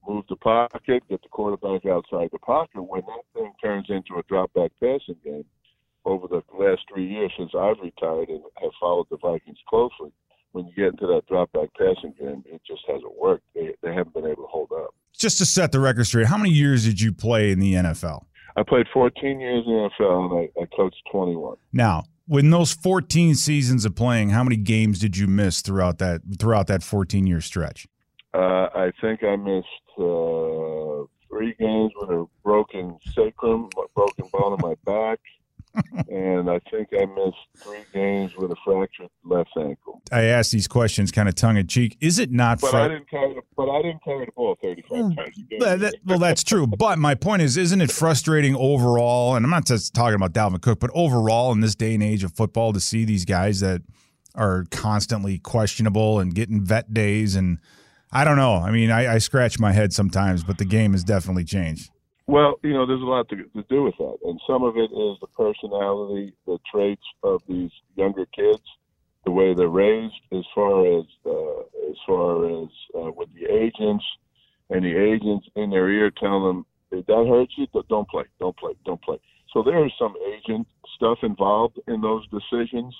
move 0.07 0.25
the 0.29 0.35
pocket, 0.35 1.03
get 1.09 1.21
the 1.21 1.29
quarterback 1.29 1.85
outside 1.85 2.29
the 2.31 2.39
pocket. 2.39 2.81
When 2.81 3.01
that 3.01 3.23
thing 3.33 3.51
turns 3.63 3.87
into 3.89 4.19
a 4.19 4.23
drop 4.29 4.53
back 4.53 4.71
passing 4.79 5.17
game, 5.23 5.45
over 6.05 6.27
the 6.27 6.41
last 6.57 6.81
three 6.91 7.05
years 7.05 7.31
since 7.37 7.51
I've 7.53 7.79
retired 7.81 8.29
and 8.29 8.41
have 8.61 8.71
followed 8.79 9.07
the 9.09 9.17
Vikings 9.17 9.57
closely, 9.67 10.11
when 10.57 10.67
you 10.67 10.73
get 10.73 10.87
into 10.87 11.05
that 11.05 11.21
drop 11.27 11.51
back 11.51 11.69
passing 11.77 12.13
game, 12.19 12.43
it 12.47 12.61
just 12.67 12.81
hasn't 12.87 13.15
worked. 13.15 13.43
They, 13.53 13.75
they 13.83 13.93
haven't 13.93 14.13
been 14.13 14.25
able 14.25 14.43
to 14.43 14.49
hold 14.49 14.71
up. 14.71 14.95
Just 15.15 15.37
to 15.37 15.45
set 15.45 15.71
the 15.71 15.79
record 15.79 16.05
straight, 16.05 16.25
how 16.25 16.37
many 16.37 16.49
years 16.49 16.83
did 16.83 16.99
you 16.99 17.13
play 17.13 17.51
in 17.51 17.59
the 17.59 17.73
NFL? 17.73 18.25
I 18.55 18.63
played 18.63 18.87
14 18.91 19.39
years 19.39 19.63
in 19.67 19.71
the 19.71 19.89
NFL 19.99 20.31
and 20.31 20.49
I, 20.57 20.61
I 20.61 20.65
coached 20.75 20.97
21. 21.11 21.57
Now, 21.73 22.05
in 22.29 22.49
those 22.49 22.73
14 22.73 23.35
seasons 23.35 23.85
of 23.85 23.95
playing, 23.95 24.29
how 24.31 24.43
many 24.43 24.57
games 24.57 24.99
did 24.99 25.15
you 25.15 25.27
miss 25.27 25.61
throughout 25.61 25.99
that 25.99 26.21
throughout 26.39 26.67
that 26.67 26.81
14 26.81 27.27
year 27.27 27.39
stretch? 27.39 27.87
Uh, 28.33 28.67
I 28.73 28.91
think 28.99 29.23
I 29.23 29.35
missed 29.35 29.67
uh, 29.97 31.05
three 31.29 31.55
games 31.59 31.91
with 31.95 32.09
a 32.09 32.25
broken 32.43 32.97
sacrum, 33.13 33.69
broken 33.95 34.25
bone 34.33 34.53
in 34.53 34.59
my 34.61 34.75
back 34.85 35.19
and 36.09 36.49
I 36.49 36.59
think 36.71 36.89
I 36.93 37.05
missed 37.05 37.37
three 37.57 37.83
games 37.93 38.35
with 38.35 38.51
a 38.51 38.55
fractured 38.65 39.09
left 39.23 39.49
ankle. 39.57 40.01
I 40.11 40.23
asked 40.23 40.51
these 40.51 40.67
questions 40.67 41.11
kind 41.11 41.29
of 41.29 41.35
tongue 41.35 41.57
in 41.57 41.67
cheek. 41.67 41.97
Is 42.01 42.19
it 42.19 42.31
not? 42.31 42.61
But 42.61 42.73
I 42.73 42.87
didn't 42.87 43.09
carry. 43.09 43.33
The, 43.33 43.41
but 43.55 43.69
I 43.69 43.81
didn't 43.81 44.03
carry 44.03 44.25
the 44.25 44.31
ball 44.31 44.57
thirty-five 44.61 44.97
mm, 44.97 45.15
times. 45.15 45.39
That, 45.59 45.79
that, 45.79 45.95
well, 46.05 46.19
that's 46.19 46.43
true. 46.43 46.67
But 46.67 46.99
my 46.99 47.15
point 47.15 47.41
is, 47.41 47.57
isn't 47.57 47.81
it 47.81 47.91
frustrating 47.91 48.55
overall? 48.55 49.35
And 49.35 49.45
I'm 49.45 49.51
not 49.51 49.65
just 49.65 49.93
talking 49.93 50.15
about 50.15 50.33
Dalvin 50.33 50.61
Cook, 50.61 50.79
but 50.79 50.91
overall 50.93 51.51
in 51.51 51.61
this 51.61 51.75
day 51.75 51.93
and 51.93 52.03
age 52.03 52.23
of 52.23 52.33
football, 52.33 52.73
to 52.73 52.79
see 52.79 53.05
these 53.05 53.25
guys 53.25 53.59
that 53.59 53.81
are 54.35 54.65
constantly 54.71 55.39
questionable 55.39 56.19
and 56.19 56.33
getting 56.35 56.63
vet 56.63 56.93
days 56.93 57.35
and. 57.35 57.59
I 58.09 58.23
don't 58.23 58.37
know. 58.37 58.53
I 58.53 58.71
mean, 58.71 58.89
I, 58.89 59.15
I 59.15 59.17
scratch 59.17 59.59
my 59.59 59.73
head 59.73 59.91
sometimes, 59.91 60.41
but 60.41 60.59
the 60.59 60.63
game 60.63 60.93
has 60.93 61.03
definitely 61.03 61.43
changed. 61.43 61.91
Well, 62.27 62.59
you 62.61 62.73
know, 62.73 62.85
there's 62.85 63.01
a 63.01 63.05
lot 63.05 63.29
to, 63.29 63.37
to 63.37 63.63
do 63.69 63.83
with 63.83 63.95
that, 63.99 64.17
and 64.25 64.39
some 64.45 64.63
of 64.63 64.75
it 64.75 64.91
is 64.91 65.17
the 65.21 65.27
personality, 65.35 66.33
the 66.45 66.59
traits 66.69 67.05
of 67.23 67.41
these 67.47 67.71
younger 67.95 68.25
kids, 68.35 68.63
the 69.23 69.31
way 69.31 69.53
they're 69.53 69.69
raised, 69.69 70.13
as 70.33 70.43
far 70.53 70.85
as 70.99 71.05
uh, 71.25 71.61
as 71.89 71.95
far 72.05 72.45
as 72.63 72.67
uh, 72.95 73.11
with 73.15 73.29
the 73.33 73.45
agents, 73.49 74.03
and 74.69 74.83
the 74.83 74.95
agents 74.97 75.47
in 75.55 75.69
their 75.69 75.89
ear 75.89 76.11
telling 76.11 76.43
them 76.43 76.65
if 76.91 77.05
that 77.05 77.25
hurts 77.29 77.53
you, 77.57 77.67
don't 77.89 78.07
play, 78.09 78.23
don't 78.39 78.57
play, 78.57 78.73
don't 78.85 79.01
play. 79.01 79.19
So 79.53 79.63
there 79.63 79.85
is 79.85 79.91
some 79.97 80.13
agent 80.35 80.67
stuff 80.95 81.19
involved 81.23 81.79
in 81.87 82.01
those 82.01 82.25
decisions. 82.27 82.95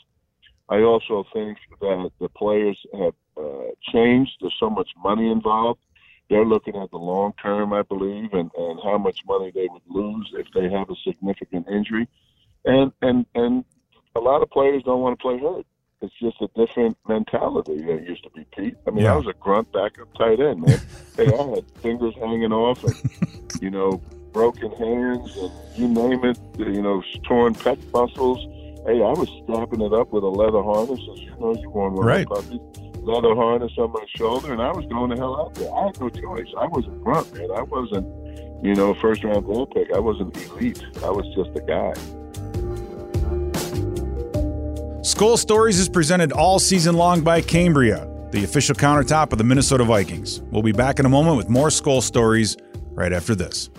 I 0.70 0.82
also 0.82 1.26
think 1.34 1.58
that 1.80 2.12
the 2.20 2.30
players 2.30 2.78
have 2.94 3.14
uh, 3.38 3.72
changed. 3.94 4.32
There's 4.42 4.56
so 4.60 4.70
much 4.70 4.90
money 5.02 5.32
involved. 5.32 5.80
They're 6.30 6.46
looking 6.46 6.76
at 6.76 6.92
the 6.92 6.98
long 6.98 7.34
term, 7.42 7.74
I 7.74 7.84
believe, 7.84 8.34
and, 8.34 8.52
and 8.58 8.80
how 8.84 8.98
much 8.98 9.24
money 9.26 9.52
they 9.52 9.68
would 9.72 9.82
lose 9.88 10.30
if 10.34 10.48
they 10.54 10.70
have 10.70 10.90
a 10.90 10.96
significant 11.04 11.68
injury. 11.70 12.08
And 12.66 12.92
and 13.02 13.26
and 13.34 13.64
a 14.16 14.20
lot 14.20 14.42
of 14.42 14.50
players 14.50 14.84
don't 14.84 15.02
want 15.02 15.18
to 15.18 15.22
play 15.22 15.38
hurt. 15.38 15.66
It's 16.02 16.14
just 16.22 16.38
a 16.42 16.48
different 16.56 16.98
mentality 17.08 17.78
than 17.78 18.00
it 18.00 18.08
used 18.08 18.24
to 18.24 18.30
be, 18.30 18.46
Pete. 18.56 18.76
I 18.86 18.92
mean, 18.92 19.06
yeah. 19.06 19.14
I 19.14 19.16
was 19.16 19.26
a 19.28 19.34
grunt 19.34 19.72
backup 19.72 20.14
tight 20.16 20.40
end, 20.40 20.62
man. 20.62 20.80
hey, 21.18 21.26
I 21.26 21.44
had 21.56 21.72
fingers 21.82 22.14
hanging 22.20 22.52
off 22.52 22.84
and, 22.84 23.62
you 23.62 23.72
know, 23.72 24.02
broken 24.32 24.72
hands 24.74 25.36
and 25.38 25.52
you 25.76 25.88
name 25.88 26.24
it, 26.24 26.38
you 26.60 26.84
know, 26.84 27.02
torn 27.24 27.56
pec 27.56 27.80
muscles. 27.92 28.38
Hey, 28.86 29.02
I 29.02 29.12
was 29.12 29.28
strapping 29.44 29.82
it 29.82 29.92
up 29.92 30.12
with 30.12 30.24
a 30.24 30.28
leather 30.28 30.62
harness, 30.62 31.00
as 31.12 31.20
you 31.20 31.32
know, 31.40 31.56
you 31.56 31.70
want 31.72 31.96
one 31.96 32.06
right. 32.06 32.28
puppies. 32.28 32.60
Leather 33.08 33.36
harness 33.36 33.72
on 33.78 33.94
my 33.94 34.04
shoulder, 34.18 34.52
and 34.52 34.62
I 34.62 34.70
was 34.74 34.86
going 34.88 35.12
the 35.12 35.16
hell 35.16 35.40
out 35.40 35.56
there. 35.56 35.74
I 35.74 35.86
had 35.86 36.02
no 36.02 36.10
choice. 36.10 36.48
I 36.60 36.68
was 36.68 36.86
a 36.88 36.90
grunt, 36.90 37.34
man. 37.34 37.50
I 37.56 37.62
wasn't, 37.62 38.06
you 38.62 38.76
know, 38.76 38.94
first 38.96 39.24
round 39.24 39.46
ball 39.46 39.66
pick. 39.66 39.94
I 39.94 40.00
wasn't 40.00 40.36
elite. 40.36 40.84
I 41.02 41.10
was 41.10 41.26
just 41.34 41.56
a 41.56 41.62
guy. 41.62 41.94
Skol 45.04 45.38
Stories 45.38 45.80
is 45.80 45.88
presented 45.88 46.34
all 46.34 46.60
season 46.60 46.98
long 46.98 47.22
by 47.22 47.40
Cambria, 47.40 48.10
the 48.32 48.44
official 48.44 48.76
countertop 48.76 49.32
of 49.32 49.38
the 49.38 49.46
Minnesota 49.46 49.86
Vikings. 49.86 50.42
We'll 50.52 50.62
be 50.62 50.74
back 50.74 51.00
in 51.00 51.06
a 51.06 51.10
moment 51.10 51.38
with 51.38 51.48
more 51.48 51.70
Skol 51.70 52.02
Stories 52.04 52.58
right 52.92 53.14
after 53.14 53.36
this. 53.36 53.70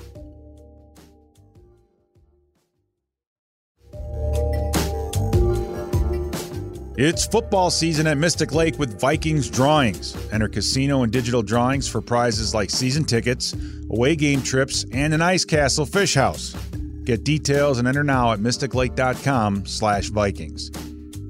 It's 7.00 7.24
football 7.24 7.70
season 7.70 8.08
at 8.08 8.18
Mystic 8.18 8.52
Lake 8.52 8.76
with 8.76 9.00
Vikings 9.00 9.48
drawings. 9.48 10.16
Enter 10.32 10.48
casino 10.48 11.04
and 11.04 11.12
digital 11.12 11.44
drawings 11.44 11.86
for 11.86 12.00
prizes 12.00 12.54
like 12.54 12.70
season 12.70 13.04
tickets, 13.04 13.54
away 13.88 14.16
game 14.16 14.42
trips, 14.42 14.84
and 14.90 15.14
an 15.14 15.22
ice 15.22 15.44
castle 15.44 15.86
fish 15.86 16.14
house. 16.14 16.56
Get 17.04 17.22
details 17.22 17.78
and 17.78 17.86
enter 17.86 18.02
now 18.02 18.32
at 18.32 18.40
mysticlake.com/vikings. 18.40 20.70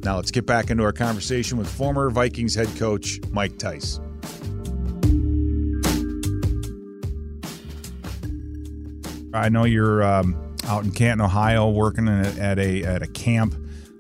Now 0.02 0.16
let's 0.16 0.30
get 0.30 0.46
back 0.46 0.70
into 0.70 0.84
our 0.84 0.92
conversation 0.94 1.58
with 1.58 1.68
former 1.68 2.08
Vikings 2.08 2.54
head 2.54 2.74
coach 2.78 3.20
Mike 3.30 3.58
Tice. 3.58 4.00
I 9.34 9.50
know 9.50 9.64
you're 9.64 10.02
um, 10.02 10.34
out 10.64 10.84
in 10.84 10.92
Canton, 10.92 11.26
Ohio, 11.26 11.68
working 11.68 12.08
at 12.08 12.58
a 12.58 12.84
at 12.84 13.02
a 13.02 13.06
camp. 13.06 13.54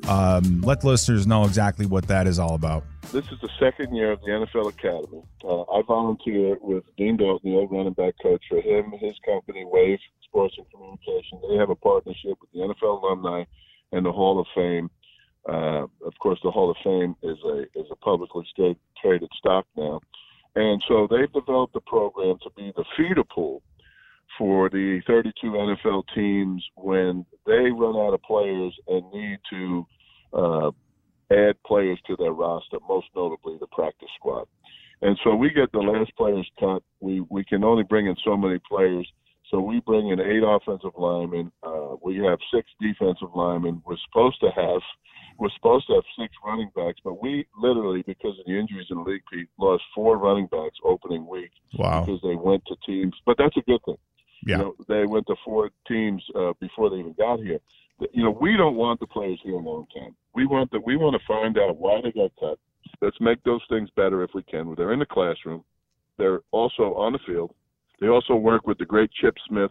Um, 0.08 0.62
let 0.62 0.84
listeners 0.84 1.26
know 1.26 1.44
exactly 1.44 1.84
what 1.84 2.08
that 2.08 2.26
is 2.26 2.38
all 2.38 2.54
about. 2.54 2.84
This 3.12 3.26
is 3.26 3.38
the 3.42 3.50
second 3.60 3.94
year 3.94 4.12
of 4.12 4.20
the 4.22 4.28
NFL 4.28 4.70
Academy. 4.70 5.22
Uh, 5.44 5.62
I 5.62 5.82
volunteer 5.86 6.56
with 6.60 6.84
Dean 6.96 7.16
Dalton, 7.16 7.50
the 7.50 7.56
old 7.56 7.70
running 7.70 7.92
back 7.92 8.14
coach, 8.22 8.42
for 8.48 8.60
him, 8.60 8.92
his 9.00 9.16
company, 9.24 9.64
Wave 9.66 9.98
Sports 10.24 10.54
and 10.56 10.66
Communication. 10.70 11.40
They 11.48 11.56
have 11.56 11.70
a 11.70 11.74
partnership 11.74 12.38
with 12.40 12.50
the 12.52 12.60
NFL 12.60 13.02
alumni 13.02 13.44
and 13.92 14.04
the 14.04 14.12
Hall 14.12 14.40
of 14.40 14.46
Fame. 14.54 14.90
Uh, 15.48 15.86
of 16.04 16.18
course, 16.20 16.38
the 16.42 16.50
Hall 16.50 16.70
of 16.70 16.76
Fame 16.82 17.14
is 17.22 17.38
a 17.44 17.62
is 17.78 17.86
a 17.90 17.96
publicly 17.96 18.46
traded 19.02 19.30
stock 19.38 19.66
now, 19.76 20.00
and 20.54 20.82
so 20.88 21.06
they've 21.10 21.32
developed 21.32 21.76
a 21.76 21.80
program 21.80 22.36
to 22.42 22.50
be 22.56 22.72
the 22.76 22.84
feeder 22.96 23.24
pool 23.24 23.62
for 24.36 24.68
the 24.68 25.00
32 25.06 25.32
NFL 25.46 26.04
teams 26.14 26.64
when 26.76 27.24
they 27.46 27.70
run 27.70 27.96
out 27.96 28.14
of 28.14 28.22
players 28.22 28.74
and 28.86 29.10
need 29.12 29.38
to 29.50 29.86
uh, 30.32 30.70
add 31.30 31.62
players 31.66 31.98
to 32.06 32.16
their 32.16 32.32
roster, 32.32 32.78
most 32.88 33.06
notably 33.14 33.56
the 33.60 33.66
practice 33.68 34.08
squad. 34.16 34.46
And 35.02 35.18
so 35.22 35.34
we 35.34 35.50
get 35.50 35.70
the 35.72 35.78
last 35.78 36.14
players 36.16 36.48
cut. 36.58 36.82
We 37.00 37.20
we 37.30 37.44
can 37.44 37.62
only 37.62 37.84
bring 37.84 38.06
in 38.06 38.16
so 38.24 38.36
many 38.36 38.58
players. 38.68 39.08
So 39.50 39.60
we 39.60 39.80
bring 39.80 40.08
in 40.08 40.20
eight 40.20 40.42
offensive 40.44 40.92
linemen. 40.98 41.52
Uh, 41.62 41.96
we 42.02 42.16
have 42.16 42.38
six 42.52 42.68
defensive 42.80 43.34
linemen. 43.34 43.80
We're 43.86 43.96
supposed 44.10 44.40
to 44.40 44.50
have 44.50 44.82
we're 45.38 45.50
supposed 45.54 45.86
to 45.86 45.94
have 45.94 46.04
six 46.18 46.34
running 46.44 46.70
backs, 46.74 46.98
but 47.04 47.22
we 47.22 47.46
literally, 47.56 48.02
because 48.02 48.36
of 48.38 48.44
the 48.46 48.58
injuries 48.58 48.88
in 48.90 48.96
the 48.96 49.04
league, 49.04 49.22
Pete, 49.32 49.48
lost 49.58 49.84
four 49.94 50.18
running 50.18 50.46
backs 50.46 50.76
opening 50.84 51.26
week 51.28 51.52
wow. 51.74 52.04
because 52.04 52.20
they 52.22 52.34
went 52.34 52.64
to 52.66 52.76
teams. 52.84 53.14
But 53.24 53.36
that's 53.38 53.56
a 53.56 53.60
good 53.60 53.80
thing. 53.84 53.96
Yeah. 54.44 54.58
You 54.58 54.62
know, 54.62 54.74
they 54.88 55.06
went 55.06 55.26
to 55.28 55.36
four 55.44 55.70
teams 55.86 56.22
uh, 56.34 56.54
before 56.60 56.90
they 56.90 56.96
even 56.96 57.14
got 57.16 57.38
here. 57.38 57.60
You 58.12 58.24
know, 58.24 58.36
we 58.40 58.56
don't 58.56 58.76
want 58.76 59.00
the 59.00 59.06
players 59.06 59.40
here 59.42 59.54
long 59.54 59.86
term. 59.94 60.14
We 60.34 60.46
want 60.46 60.70
that. 60.70 60.84
We 60.84 60.96
want 60.96 61.20
to 61.20 61.26
find 61.26 61.58
out 61.58 61.78
why 61.78 62.00
they 62.02 62.12
got 62.12 62.30
cut. 62.38 62.58
Let's 63.00 63.20
make 63.20 63.42
those 63.44 63.60
things 63.68 63.88
better 63.96 64.22
if 64.22 64.30
we 64.34 64.42
can. 64.44 64.74
They're 64.76 64.92
in 64.92 64.98
the 64.98 65.06
classroom. 65.06 65.64
They're 66.16 66.40
also 66.50 66.94
on 66.94 67.12
the 67.12 67.18
field. 67.26 67.52
They 68.00 68.08
also 68.08 68.34
work 68.34 68.66
with 68.66 68.78
the 68.78 68.84
great 68.84 69.10
Chip 69.20 69.34
Smith 69.48 69.70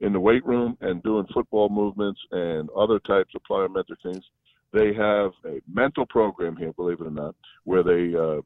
in 0.00 0.12
the 0.12 0.20
weight 0.20 0.44
room 0.44 0.76
and 0.80 1.02
doing 1.02 1.26
football 1.32 1.68
movements 1.68 2.20
and 2.30 2.68
other 2.70 2.98
types 3.00 3.32
of 3.34 3.42
plyometric 3.48 4.02
things. 4.02 4.24
They 4.72 4.92
have 4.94 5.32
a 5.44 5.60
mental 5.72 6.06
program 6.06 6.56
here, 6.56 6.72
believe 6.72 7.00
it 7.00 7.06
or 7.06 7.10
not, 7.10 7.34
where 7.64 7.82
they 7.82 8.14
uh, 8.14 8.42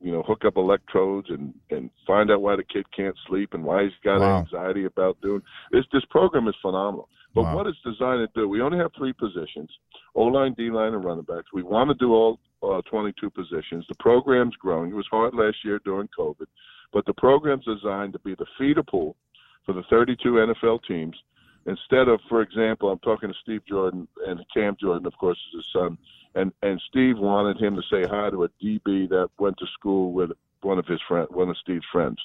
you 0.00 0.12
know, 0.12 0.22
hook 0.22 0.44
up 0.46 0.56
electrodes 0.56 1.28
and 1.30 1.54
and 1.70 1.90
find 2.06 2.30
out 2.30 2.42
why 2.42 2.56
the 2.56 2.64
kid 2.64 2.84
can't 2.94 3.16
sleep 3.26 3.54
and 3.54 3.64
why 3.64 3.84
he's 3.84 3.92
got 4.04 4.20
wow. 4.20 4.38
anxiety 4.38 4.84
about 4.84 5.20
doing 5.20 5.42
this. 5.72 5.84
This 5.92 6.04
program 6.10 6.48
is 6.48 6.54
phenomenal. 6.60 7.08
But 7.36 7.44
wow. 7.44 7.56
what 7.56 7.66
it's 7.68 7.78
designed 7.84 8.26
to 8.26 8.40
do, 8.40 8.48
we 8.48 8.60
only 8.60 8.78
have 8.78 8.90
three 8.98 9.12
positions: 9.12 9.70
O 10.16 10.22
line, 10.22 10.54
D 10.54 10.70
line, 10.70 10.94
and 10.94 11.04
running 11.04 11.24
backs. 11.24 11.52
We 11.52 11.62
want 11.62 11.90
to 11.90 11.94
do 11.94 12.12
all 12.12 12.40
uh, 12.62 12.82
22 12.90 13.30
positions. 13.30 13.84
The 13.88 13.94
program's 14.00 14.56
growing. 14.56 14.90
It 14.90 14.96
was 14.96 15.06
hard 15.10 15.34
last 15.34 15.58
year 15.64 15.78
during 15.84 16.08
COVID, 16.18 16.46
but 16.92 17.06
the 17.06 17.14
program's 17.14 17.64
designed 17.64 18.14
to 18.14 18.18
be 18.20 18.34
the 18.34 18.46
feeder 18.58 18.82
pool 18.82 19.14
for 19.64 19.72
the 19.72 19.84
32 19.88 20.28
NFL 20.28 20.80
teams. 20.88 21.16
Instead 21.66 22.08
of, 22.08 22.20
for 22.28 22.42
example, 22.42 22.90
I'm 22.90 23.00
talking 23.00 23.28
to 23.28 23.34
Steve 23.42 23.60
Jordan 23.68 24.08
and 24.26 24.40
Cam 24.54 24.76
Jordan, 24.80 25.06
of 25.06 25.12
course, 25.18 25.38
is 25.52 25.58
his 25.58 25.72
son 25.72 25.98
and 26.36 26.52
and 26.62 26.80
Steve 26.88 27.18
wanted 27.18 27.60
him 27.60 27.74
to 27.74 27.82
say 27.90 28.08
hi 28.08 28.30
to 28.30 28.44
a 28.44 28.48
DB 28.62 29.08
that 29.08 29.28
went 29.38 29.56
to 29.58 29.66
school 29.78 30.12
with 30.12 30.30
one 30.62 30.78
of 30.78 30.86
his 30.86 31.00
friend, 31.08 31.26
one 31.30 31.48
of 31.48 31.56
Steve's 31.58 31.86
friends. 31.90 32.18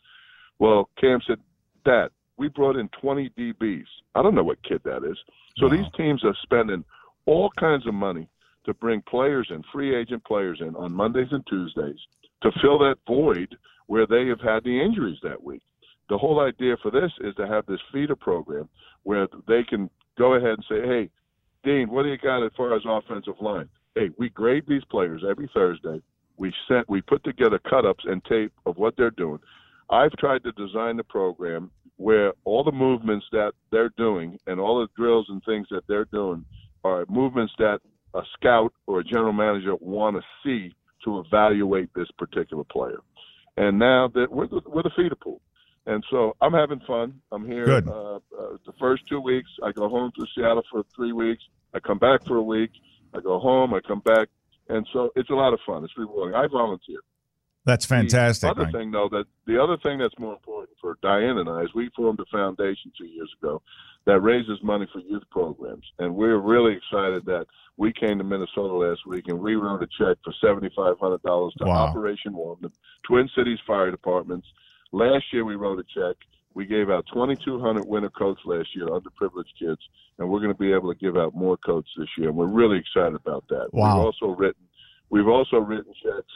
Well, 0.59 0.89
Cam 0.99 1.19
said, 1.25 1.39
"Dad, 1.85 2.09
we 2.37 2.47
brought 2.47 2.75
in 2.75 2.89
20 3.01 3.29
DBs. 3.37 3.85
I 4.15 4.21
don't 4.21 4.35
know 4.35 4.43
what 4.43 4.63
kid 4.63 4.81
that 4.85 5.03
is. 5.03 5.17
So 5.57 5.67
wow. 5.67 5.75
these 5.75 5.85
teams 5.95 6.23
are 6.23 6.35
spending 6.41 6.83
all 7.25 7.51
kinds 7.59 7.87
of 7.87 7.93
money 7.93 8.27
to 8.65 8.73
bring 8.73 9.01
players 9.01 9.47
in, 9.49 9.63
free 9.71 9.95
agent 9.95 10.23
players 10.23 10.59
in 10.61 10.75
on 10.75 10.93
Mondays 10.93 11.31
and 11.31 11.45
Tuesdays 11.47 11.99
to 12.43 12.51
fill 12.61 12.79
that 12.79 12.97
void 13.07 13.55
where 13.87 14.07
they 14.07 14.27
have 14.27 14.41
had 14.41 14.63
the 14.63 14.81
injuries 14.81 15.19
that 15.23 15.41
week. 15.43 15.61
The 16.09 16.17
whole 16.17 16.39
idea 16.39 16.75
for 16.81 16.91
this 16.91 17.11
is 17.21 17.35
to 17.35 17.47
have 17.47 17.65
this 17.65 17.79
feeder 17.91 18.15
program 18.15 18.69
where 19.03 19.27
they 19.47 19.63
can 19.63 19.89
go 20.17 20.33
ahead 20.33 20.51
and 20.51 20.65
say, 20.67 20.81
"Hey, 20.81 21.09
Dean, 21.63 21.89
what 21.89 22.03
do 22.03 22.09
you 22.09 22.17
got 22.17 22.43
as 22.43 22.51
far 22.55 22.75
as 22.75 22.83
offensive 22.85 23.39
line? 23.39 23.69
hey, 23.95 24.09
we 24.17 24.29
grade 24.29 24.63
these 24.67 24.83
players 24.89 25.23
every 25.29 25.49
Thursday. 25.53 26.01
We 26.37 26.53
sent, 26.67 26.89
we 26.89 27.01
put 27.01 27.23
together 27.23 27.59
cut-ups 27.69 28.05
and 28.07 28.23
tape 28.25 28.51
of 28.65 28.77
what 28.77 28.95
they're 28.97 29.11
doing. 29.11 29.39
I've 29.89 30.13
tried 30.13 30.43
to 30.43 30.51
design 30.53 30.97
the 30.97 31.03
program 31.03 31.69
where 32.01 32.33
all 32.45 32.63
the 32.63 32.71
movements 32.71 33.27
that 33.31 33.51
they're 33.71 33.93
doing 33.95 34.35
and 34.47 34.59
all 34.59 34.79
the 34.79 34.87
drills 34.97 35.27
and 35.29 35.39
things 35.43 35.67
that 35.69 35.83
they're 35.87 36.05
doing 36.05 36.43
are 36.83 37.05
movements 37.07 37.53
that 37.59 37.79
a 38.15 38.21
scout 38.33 38.73
or 38.87 39.01
a 39.01 39.03
general 39.03 39.33
manager 39.33 39.75
want 39.79 40.15
to 40.15 40.21
see 40.43 40.73
to 41.05 41.19
evaluate 41.19 41.89
this 41.93 42.07
particular 42.17 42.63
player. 42.63 43.01
And 43.55 43.77
now 43.77 44.07
that 44.15 44.31
we're 44.31 44.47
the, 44.47 44.61
we're 44.65 44.81
the 44.81 44.89
feeder 44.95 45.15
pool. 45.15 45.41
And 45.85 46.03
so 46.09 46.35
I'm 46.41 46.53
having 46.53 46.79
fun. 46.87 47.21
I'm 47.31 47.45
here 47.45 47.69
uh, 47.87 48.15
uh, 48.15 48.19
the 48.65 48.73
first 48.79 49.03
two 49.07 49.19
weeks. 49.19 49.49
I 49.63 49.71
go 49.71 49.87
home 49.87 50.11
to 50.19 50.25
Seattle 50.35 50.63
for 50.71 50.83
three 50.95 51.11
weeks. 51.11 51.43
I 51.73 51.79
come 51.79 51.99
back 51.99 52.25
for 52.25 52.37
a 52.37 52.43
week. 52.43 52.71
I 53.13 53.19
go 53.19 53.37
home, 53.39 53.73
I 53.73 53.79
come 53.81 53.99
back, 53.99 54.27
and 54.69 54.87
so 54.93 55.11
it's 55.15 55.29
a 55.29 55.33
lot 55.33 55.53
of 55.53 55.59
fun. 55.67 55.83
It's 55.83 55.97
rewarding. 55.97 56.33
I 56.33 56.47
volunteer. 56.47 57.01
That's 57.65 57.85
fantastic. 57.85 58.47
The 58.47 58.51
other 58.51 58.63
Mike. 58.63 58.73
thing, 58.73 58.91
though, 58.91 59.09
that 59.11 59.25
the 59.45 59.61
other 59.61 59.77
thing 59.77 59.99
that's 59.99 60.17
more 60.17 60.33
important 60.33 60.77
for 60.81 60.97
Diane 61.03 61.37
and 61.37 61.49
I 61.49 61.61
is 61.61 61.69
we 61.75 61.89
formed 61.95 62.19
a 62.19 62.25
foundation 62.31 62.91
two 62.97 63.05
years 63.05 63.31
ago 63.41 63.61
that 64.05 64.19
raises 64.21 64.57
money 64.63 64.87
for 64.91 64.99
youth 64.99 65.23
programs, 65.29 65.85
and 65.99 66.15
we're 66.15 66.39
really 66.39 66.75
excited 66.75 67.23
that 67.25 67.45
we 67.77 67.93
came 67.93 68.17
to 68.17 68.23
Minnesota 68.23 68.73
last 68.73 69.01
week 69.05 69.25
and 69.27 69.39
we 69.39 69.55
wrote 69.55 69.83
a 69.83 69.87
check 69.97 70.17
for 70.23 70.33
seventy 70.41 70.69
five 70.75 70.97
hundred 70.99 71.21
dollars 71.21 71.53
to 71.59 71.65
wow. 71.65 71.87
Operation 71.87 72.33
Warm, 72.33 72.57
the 72.61 72.71
Twin 73.03 73.29
Cities 73.35 73.59
Fire 73.65 73.91
Departments. 73.91 74.47
Last 74.91 75.25
year 75.31 75.45
we 75.45 75.55
wrote 75.55 75.79
a 75.79 75.83
check 75.83 76.17
We 76.53 76.65
gave 76.65 76.89
out 76.89 77.05
2,200 77.13 77.87
winter 77.87 78.09
coats 78.09 78.41
last 78.45 78.75
year, 78.75 78.87
to 78.87 78.91
underprivileged 78.91 79.55
kids, 79.57 79.81
and 80.19 80.29
we're 80.29 80.39
going 80.39 80.51
to 80.51 80.57
be 80.59 80.73
able 80.73 80.93
to 80.93 80.99
give 80.99 81.15
out 81.15 81.33
more 81.33 81.57
coats 81.57 81.89
this 81.97 82.09
year. 82.17 82.27
And 82.27 82.37
we're 82.37 82.47
really 82.47 82.77
excited 82.77 83.15
about 83.15 83.45
that. 83.49 83.69
Wow. 83.71 83.95
We've 83.95 84.05
also 84.05 84.35
written, 84.35 84.63
we've 85.09 85.27
also 85.27 85.57
written 85.57 85.93
checks 86.03 86.33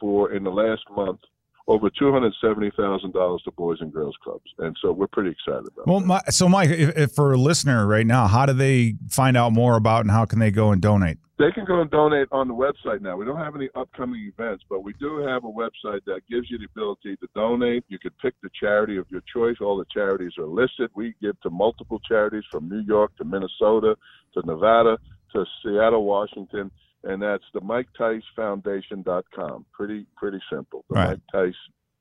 for 0.00 0.32
in 0.32 0.44
the 0.44 0.50
last 0.50 0.82
month 0.94 1.20
over 1.68 1.90
two 1.90 2.10
hundred 2.10 2.34
seventy 2.40 2.70
thousand 2.76 3.12
dollars 3.12 3.42
to 3.44 3.52
Boys 3.52 3.78
and 3.80 3.92
Girls 3.92 4.16
Clubs, 4.24 4.50
and 4.58 4.74
so 4.82 4.90
we're 4.90 5.06
pretty 5.06 5.30
excited 5.30 5.68
about. 5.68 5.86
Well, 5.86 6.00
my, 6.00 6.20
so 6.30 6.48
Mike, 6.48 6.70
if, 6.70 6.96
if 6.96 7.12
for 7.12 7.32
a 7.32 7.36
listener 7.36 7.86
right 7.86 8.06
now, 8.06 8.26
how 8.26 8.46
do 8.46 8.54
they 8.54 8.94
find 9.10 9.36
out 9.36 9.52
more 9.52 9.76
about 9.76 10.00
and 10.00 10.10
how 10.10 10.24
can 10.24 10.38
they 10.38 10.50
go 10.50 10.72
and 10.72 10.80
donate? 10.80 11.18
They 11.38 11.52
can 11.52 11.66
go 11.66 11.80
and 11.80 11.88
donate 11.88 12.26
on 12.32 12.48
the 12.48 12.54
website 12.54 13.00
now. 13.00 13.16
We 13.16 13.24
don't 13.24 13.36
have 13.36 13.54
any 13.54 13.68
upcoming 13.76 14.32
events, 14.36 14.64
but 14.68 14.82
we 14.82 14.92
do 14.94 15.18
have 15.18 15.44
a 15.44 15.48
website 15.48 16.00
that 16.06 16.22
gives 16.28 16.50
you 16.50 16.58
the 16.58 16.64
ability 16.64 17.16
to 17.16 17.28
donate. 17.34 17.84
You 17.88 17.98
can 18.00 18.10
pick 18.20 18.34
the 18.42 18.50
charity 18.58 18.96
of 18.96 19.06
your 19.08 19.22
choice. 19.32 19.56
All 19.60 19.76
the 19.76 19.84
charities 19.92 20.32
are 20.38 20.46
listed. 20.46 20.90
We 20.96 21.14
give 21.22 21.40
to 21.42 21.50
multiple 21.50 22.00
charities 22.08 22.42
from 22.50 22.68
New 22.68 22.80
York 22.80 23.16
to 23.18 23.24
Minnesota 23.24 23.94
to 24.34 24.46
Nevada 24.46 24.98
to 25.32 25.44
Seattle, 25.62 26.04
Washington, 26.04 26.70
and 27.04 27.22
that's 27.22 27.44
the 27.54 27.60
Mike 27.60 27.88
Tice 27.96 28.22
Foundation.com. 28.36 29.66
Pretty 29.72 30.06
pretty 30.16 30.40
simple. 30.52 30.84
The 30.88 30.94
Right. 30.94 31.08
Mike 31.10 31.20
Tice 31.32 31.54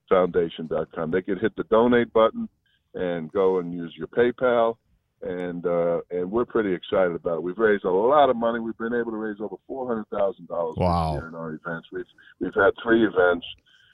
Foundation.com. 0.09 1.11
They 1.11 1.21
can 1.21 1.37
hit 1.39 1.55
the 1.55 1.63
donate 1.65 2.11
button 2.13 2.47
and 2.93 3.31
go 3.31 3.59
and 3.59 3.73
use 3.73 3.93
your 3.97 4.07
PayPal 4.07 4.75
and 5.21 5.65
uh, 5.65 6.01
and 6.11 6.29
we're 6.31 6.45
pretty 6.45 6.73
excited 6.73 7.15
about 7.15 7.37
it. 7.37 7.43
We've 7.43 7.57
raised 7.57 7.85
a 7.85 7.89
lot 7.89 8.29
of 8.29 8.35
money. 8.35 8.59
We've 8.59 8.77
been 8.77 8.93
able 8.93 9.11
to 9.11 9.17
raise 9.17 9.37
over 9.41 9.55
four 9.67 9.87
hundred 9.87 10.07
thousand 10.09 10.47
dollars 10.47 10.75
Wow. 10.77 11.13
this 11.13 11.19
year 11.21 11.27
in 11.29 11.35
our 11.35 11.49
events. 11.53 11.87
We've 11.91 12.05
we've 12.39 12.53
had 12.53 12.71
three 12.83 13.03
events, 13.05 13.45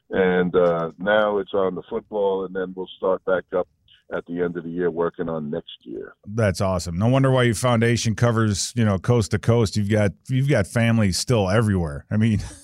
and 0.10 0.54
uh, 0.56 0.92
now 0.98 1.38
it's 1.38 1.54
on 1.54 1.76
the 1.76 1.84
football, 1.90 2.46
and 2.46 2.54
then 2.56 2.74
we'll 2.76 2.90
start 2.98 3.24
back 3.26 3.44
up 3.56 3.68
at 4.12 4.26
the 4.26 4.42
end 4.42 4.58
of 4.58 4.64
the 4.64 4.70
year 4.70 4.92
working 4.92 5.30
on 5.30 5.50
next 5.50 5.78
year. 5.84 6.16
That's 6.26 6.62
awesome. 6.62 6.98
No 6.98 7.08
wonder 7.08 7.32
why 7.32 7.44
your 7.44 7.56
foundation 7.56 8.16
covers 8.16 8.74
you 8.76 8.86
know 8.86 8.98
coast 8.98 9.32
to 9.32 9.40
coast. 9.40 9.78
You've 9.78 9.90
got 9.90 10.12
you've 10.30 10.50
got 10.50 10.68
families 10.68 11.18
still 11.18 11.50
everywhere. 11.50 12.06
I 12.12 12.18
mean, 12.18 12.40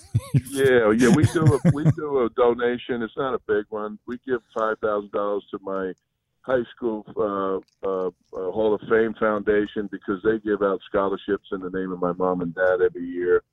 Yeah, 0.52 0.92
yeah, 0.92 1.10
we 1.10 1.24
do 1.26 1.46
a 1.46 1.72
we 1.74 1.84
do 1.92 2.26
a 2.26 2.30
donation. 2.36 3.02
It's 3.02 3.18
not 3.18 3.34
a 3.34 3.40
big 3.48 3.66
one. 3.70 4.00
We 4.08 4.20
give 4.26 4.42
five 4.58 4.78
thousand 4.80 5.12
dollars 5.12 5.46
to 5.52 5.60
my 5.62 5.94
high 6.42 6.64
school 6.76 7.06
uh, 7.18 7.88
uh, 7.88 8.08
uh, 8.08 8.52
Hall 8.52 8.74
of 8.74 8.82
Fame 8.90 9.14
Foundation 9.20 9.90
because 9.92 10.22
they 10.24 10.40
give 10.40 10.62
out 10.62 10.80
scholarships 10.88 11.48
in 11.52 11.62
the 11.62 11.70
name 11.70 11.92
of 11.92 12.00
my 12.00 12.14
mom 12.14 12.42
and 12.42 12.54
dad 12.56 12.82
every 12.82 13.06
year. 13.06 13.44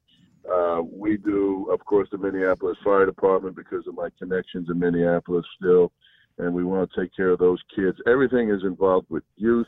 Uh, 0.50 0.80
we 0.82 1.16
do, 1.16 1.68
of 1.72 1.84
course, 1.84 2.08
the 2.12 2.18
Minneapolis 2.18 2.78
Fire 2.84 3.04
Department 3.04 3.56
because 3.56 3.86
of 3.86 3.94
my 3.94 4.08
connections 4.18 4.68
in 4.70 4.78
Minneapolis 4.78 5.44
still, 5.58 5.92
and 6.38 6.52
we 6.52 6.64
want 6.64 6.90
to 6.90 7.00
take 7.00 7.14
care 7.14 7.30
of 7.30 7.38
those 7.38 7.60
kids. 7.74 7.98
Everything 8.06 8.50
is 8.50 8.62
involved 8.62 9.06
with 9.10 9.24
youth. 9.36 9.66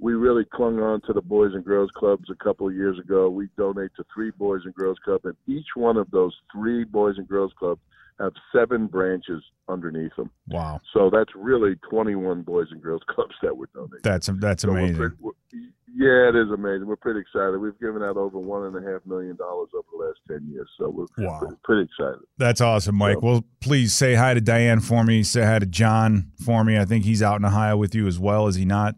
We 0.00 0.14
really 0.14 0.44
clung 0.44 0.78
on 0.78 1.00
to 1.02 1.12
the 1.12 1.20
Boys 1.20 1.54
and 1.54 1.64
Girls 1.64 1.90
Clubs 1.96 2.30
a 2.30 2.44
couple 2.44 2.68
of 2.68 2.74
years 2.74 2.98
ago. 2.98 3.28
We 3.28 3.48
donate 3.56 3.90
to 3.96 4.04
three 4.14 4.30
Boys 4.30 4.62
and 4.64 4.74
Girls 4.74 4.98
Clubs, 5.04 5.24
and 5.24 5.36
each 5.46 5.66
one 5.74 5.96
of 5.96 6.10
those 6.10 6.34
three 6.52 6.84
Boys 6.84 7.18
and 7.18 7.26
Girls 7.26 7.52
Clubs 7.58 7.80
have 8.20 8.32
seven 8.54 8.86
branches 8.86 9.42
underneath 9.68 10.14
them. 10.16 10.30
wow, 10.48 10.80
So 10.94 11.10
that's 11.12 11.30
really 11.36 11.76
21 11.90 12.42
Boys 12.42 12.66
and 12.70 12.82
Girls 12.82 13.02
Clubs 13.08 13.34
that 13.42 13.56
we're 13.56 13.66
donating. 13.74 13.98
that's 14.02 14.28
that's 14.38 14.62
So 14.62 14.70
we're 14.70 14.78
amazing. 14.78 14.96
pretty- 14.96 15.16
we're- 15.20 15.34
yeah, 15.94 16.28
it 16.28 16.36
is 16.36 16.50
amazing. 16.52 16.86
We're 16.86 16.96
pretty 16.96 17.20
excited. 17.20 17.58
We've 17.58 17.78
given 17.80 18.02
out 18.02 18.16
over 18.18 18.38
one 18.38 18.66
and 18.66 18.76
a 18.76 18.92
half 18.92 19.00
million 19.06 19.36
dollars 19.36 19.70
over 19.74 19.86
the 19.98 20.04
last 20.04 20.18
10 20.28 20.48
years. 20.52 20.68
So 20.78 20.90
we're 20.90 21.06
Wow. 21.26 21.38
pretty, 21.40 21.54
pretty 21.64 21.82
excited. 21.90 22.20
That's 22.36 22.60
awesome, 22.60 22.94
Mike. 22.94 23.14
So- 23.16 23.20
Well, 23.22 23.44
please 23.60 23.94
say 23.94 24.14
hi 24.14 24.34
to 24.34 24.40
Diane 24.40 24.80
for 24.80 25.02
me. 25.02 25.22
Say 25.22 25.44
hi 25.44 25.58
to 25.58 25.66
John 25.66 26.30
for 26.44 26.62
me. 26.62 26.78
I 26.78 26.84
think 26.84 27.04
he's 27.04 27.22
out 27.22 27.40
in 27.40 27.44
Ohio 27.46 27.76
with 27.78 27.94
you 27.94 28.06
as 28.06 28.18
well, 28.18 28.46
is 28.48 28.56
he 28.56 28.64
not? 28.66 28.96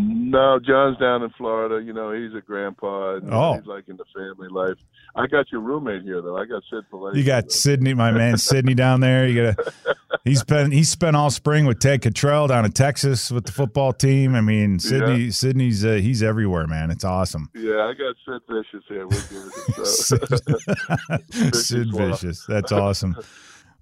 No, 0.00 0.58
John's 0.58 0.96
down 0.98 1.22
in 1.22 1.30
Florida. 1.30 1.84
You 1.84 1.92
know, 1.92 2.12
he's 2.12 2.34
a 2.34 2.40
grandpa. 2.40 3.16
And 3.16 3.32
Oh. 3.32 3.54
He's 3.54 3.66
like 3.66 3.88
in 3.88 3.96
the 3.96 4.04
family 4.14 4.48
life. 4.48 4.78
I 5.14 5.26
got 5.26 5.50
your 5.50 5.60
roommate 5.60 6.02
here, 6.02 6.22
though. 6.22 6.36
I 6.36 6.44
got 6.46 6.62
Sid. 6.70 6.84
You 7.14 7.24
got 7.24 7.50
Sydney, 7.50 7.94
my 7.94 8.10
man 8.12 8.38
Sydney 8.38 8.74
down 8.74 9.00
there. 9.00 9.26
You 9.26 9.42
got 9.54 9.66
a 9.66 9.96
he's 10.24 10.44
been 10.44 10.70
he's 10.70 10.88
spent 10.88 11.16
all 11.16 11.30
spring 11.30 11.66
with 11.66 11.80
Ted 11.80 12.02
Cottrell 12.02 12.46
down 12.46 12.64
in 12.64 12.72
Texas 12.72 13.30
with 13.30 13.44
the 13.44 13.52
football 13.52 13.92
team. 13.92 14.34
I 14.34 14.40
mean, 14.40 14.78
Sydney 14.78 15.30
Sydney's 15.30 15.84
uh, 15.84 15.94
he's 15.94 16.22
everywhere, 16.22 16.66
man. 16.66 16.90
It's 16.90 17.04
awesome. 17.04 17.50
Yeah, 17.54 17.86
I 17.86 17.94
got 17.94 18.14
Sid 18.24 18.42
Vicious 18.48 18.84
here. 18.88 19.06
Giving 19.08 19.50
it 19.78 19.86
so. 19.86 20.16
Sid, 21.30 21.54
Sid 21.54 21.88
Vicious. 21.92 22.46
That's 22.46 22.70
awesome. 22.72 23.16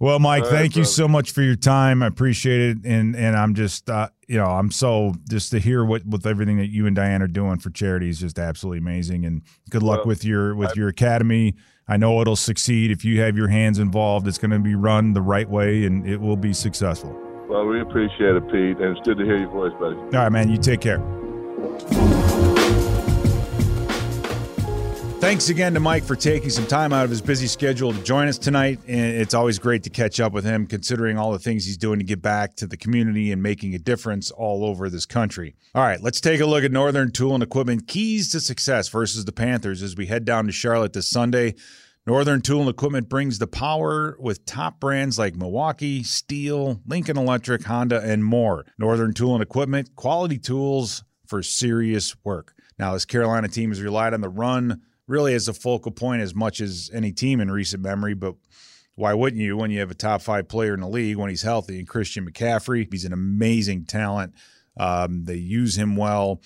Well, 0.00 0.20
Mike, 0.20 0.44
right, 0.44 0.50
thank 0.52 0.76
you 0.76 0.84
so 0.84 1.08
much 1.08 1.32
for 1.32 1.42
your 1.42 1.56
time. 1.56 2.02
I 2.02 2.06
appreciate 2.06 2.60
it, 2.60 2.84
and 2.84 3.16
and 3.16 3.36
I'm 3.36 3.54
just 3.54 3.90
uh, 3.90 4.08
you 4.28 4.36
know 4.36 4.46
I'm 4.46 4.70
so 4.70 5.14
just 5.28 5.50
to 5.50 5.58
hear 5.58 5.84
what 5.84 6.06
with 6.06 6.24
everything 6.26 6.58
that 6.58 6.68
you 6.68 6.86
and 6.86 6.94
Diane 6.94 7.20
are 7.20 7.26
doing 7.26 7.58
for 7.58 7.70
charity 7.70 8.08
is 8.08 8.20
just 8.20 8.38
absolutely 8.38 8.78
amazing. 8.78 9.24
And 9.24 9.42
good 9.70 9.82
luck 9.82 9.98
Well, 9.98 10.06
with 10.06 10.24
your 10.24 10.54
with 10.54 10.76
your 10.76 10.88
academy. 10.88 11.56
I 11.90 11.96
know 11.96 12.20
it'll 12.20 12.36
succeed 12.36 12.90
if 12.90 13.02
you 13.04 13.20
have 13.22 13.36
your 13.36 13.48
hands 13.48 13.78
involved. 13.78 14.28
It's 14.28 14.36
going 14.38 14.50
to 14.50 14.58
be 14.58 14.74
run 14.74 15.14
the 15.14 15.22
right 15.22 15.48
way, 15.48 15.84
and 15.84 16.06
it 16.06 16.20
will 16.20 16.36
be 16.36 16.52
successful. 16.52 17.18
well, 17.48 17.64
we 17.64 17.80
appreciate 17.80 18.36
it, 18.36 18.44
Pete. 18.52 18.76
And 18.76 18.96
it's 18.96 19.00
good 19.06 19.16
to 19.18 19.24
hear 19.24 19.38
your 19.38 19.48
voice, 19.50 19.72
buddy. 19.80 19.96
All 19.96 20.08
right, 20.10 20.28
man. 20.30 20.50
You 20.50 20.58
take 20.58 20.80
care. 20.82 20.98
Thanks 25.20 25.48
again 25.48 25.74
to 25.74 25.80
Mike 25.80 26.04
for 26.04 26.14
taking 26.14 26.48
some 26.48 26.66
time 26.68 26.92
out 26.92 27.02
of 27.02 27.10
his 27.10 27.20
busy 27.20 27.48
schedule 27.48 27.92
to 27.92 28.00
join 28.04 28.28
us 28.28 28.38
tonight. 28.38 28.78
And 28.86 29.16
it's 29.16 29.34
always 29.34 29.58
great 29.58 29.82
to 29.82 29.90
catch 29.90 30.20
up 30.20 30.32
with 30.32 30.44
him, 30.44 30.64
considering 30.64 31.18
all 31.18 31.32
the 31.32 31.40
things 31.40 31.66
he's 31.66 31.76
doing 31.76 31.98
to 31.98 32.04
give 32.04 32.22
back 32.22 32.54
to 32.56 32.68
the 32.68 32.76
community 32.76 33.32
and 33.32 33.42
making 33.42 33.74
a 33.74 33.78
difference 33.78 34.30
all 34.30 34.64
over 34.64 34.88
this 34.88 35.06
country. 35.06 35.56
All 35.74 35.82
right, 35.82 36.00
let's 36.00 36.20
take 36.20 36.40
a 36.40 36.46
look 36.46 36.62
at 36.62 36.70
Northern 36.70 37.10
Tool 37.10 37.34
and 37.34 37.42
Equipment 37.42 37.88
keys 37.88 38.30
to 38.30 38.40
success 38.40 38.88
versus 38.88 39.24
the 39.24 39.32
Panthers 39.32 39.82
as 39.82 39.96
we 39.96 40.06
head 40.06 40.24
down 40.24 40.46
to 40.46 40.52
Charlotte 40.52 40.92
this 40.92 41.10
Sunday. 41.10 41.56
Northern 42.06 42.40
Tool 42.40 42.60
and 42.60 42.70
Equipment 42.70 43.08
brings 43.08 43.40
the 43.40 43.48
power 43.48 44.16
with 44.20 44.46
top 44.46 44.78
brands 44.78 45.18
like 45.18 45.34
Milwaukee, 45.34 46.04
Steel, 46.04 46.80
Lincoln 46.86 47.18
Electric, 47.18 47.64
Honda, 47.64 48.00
and 48.00 48.24
more. 48.24 48.66
Northern 48.78 49.12
Tool 49.12 49.34
and 49.34 49.42
Equipment, 49.42 49.96
quality 49.96 50.38
tools 50.38 51.02
for 51.26 51.42
serious 51.42 52.14
work. 52.22 52.54
Now, 52.78 52.92
this 52.92 53.04
Carolina 53.04 53.48
team 53.48 53.70
has 53.70 53.82
relied 53.82 54.14
on 54.14 54.20
the 54.20 54.28
run 54.28 54.82
really 55.08 55.34
as 55.34 55.48
a 55.48 55.54
focal 55.54 55.90
point 55.90 56.22
as 56.22 56.34
much 56.34 56.60
as 56.60 56.90
any 56.94 57.10
team 57.10 57.40
in 57.40 57.50
recent 57.50 57.82
memory, 57.82 58.14
but 58.14 58.36
why 58.94 59.14
wouldn't 59.14 59.42
you 59.42 59.56
when 59.56 59.70
you 59.70 59.80
have 59.80 59.90
a 59.90 59.94
top 59.94 60.22
five 60.22 60.48
player 60.48 60.74
in 60.74 60.80
the 60.80 60.88
league 60.88 61.16
when 61.16 61.30
he's 61.30 61.42
healthy? 61.42 61.78
And 61.78 61.88
Christian 61.88 62.28
McCaffrey, 62.28 62.86
he's 62.90 63.04
an 63.04 63.12
amazing 63.12 63.86
talent. 63.86 64.34
Um, 64.76 65.24
they 65.24 65.36
use 65.36 65.76
him 65.76 65.96
well. 65.96 66.42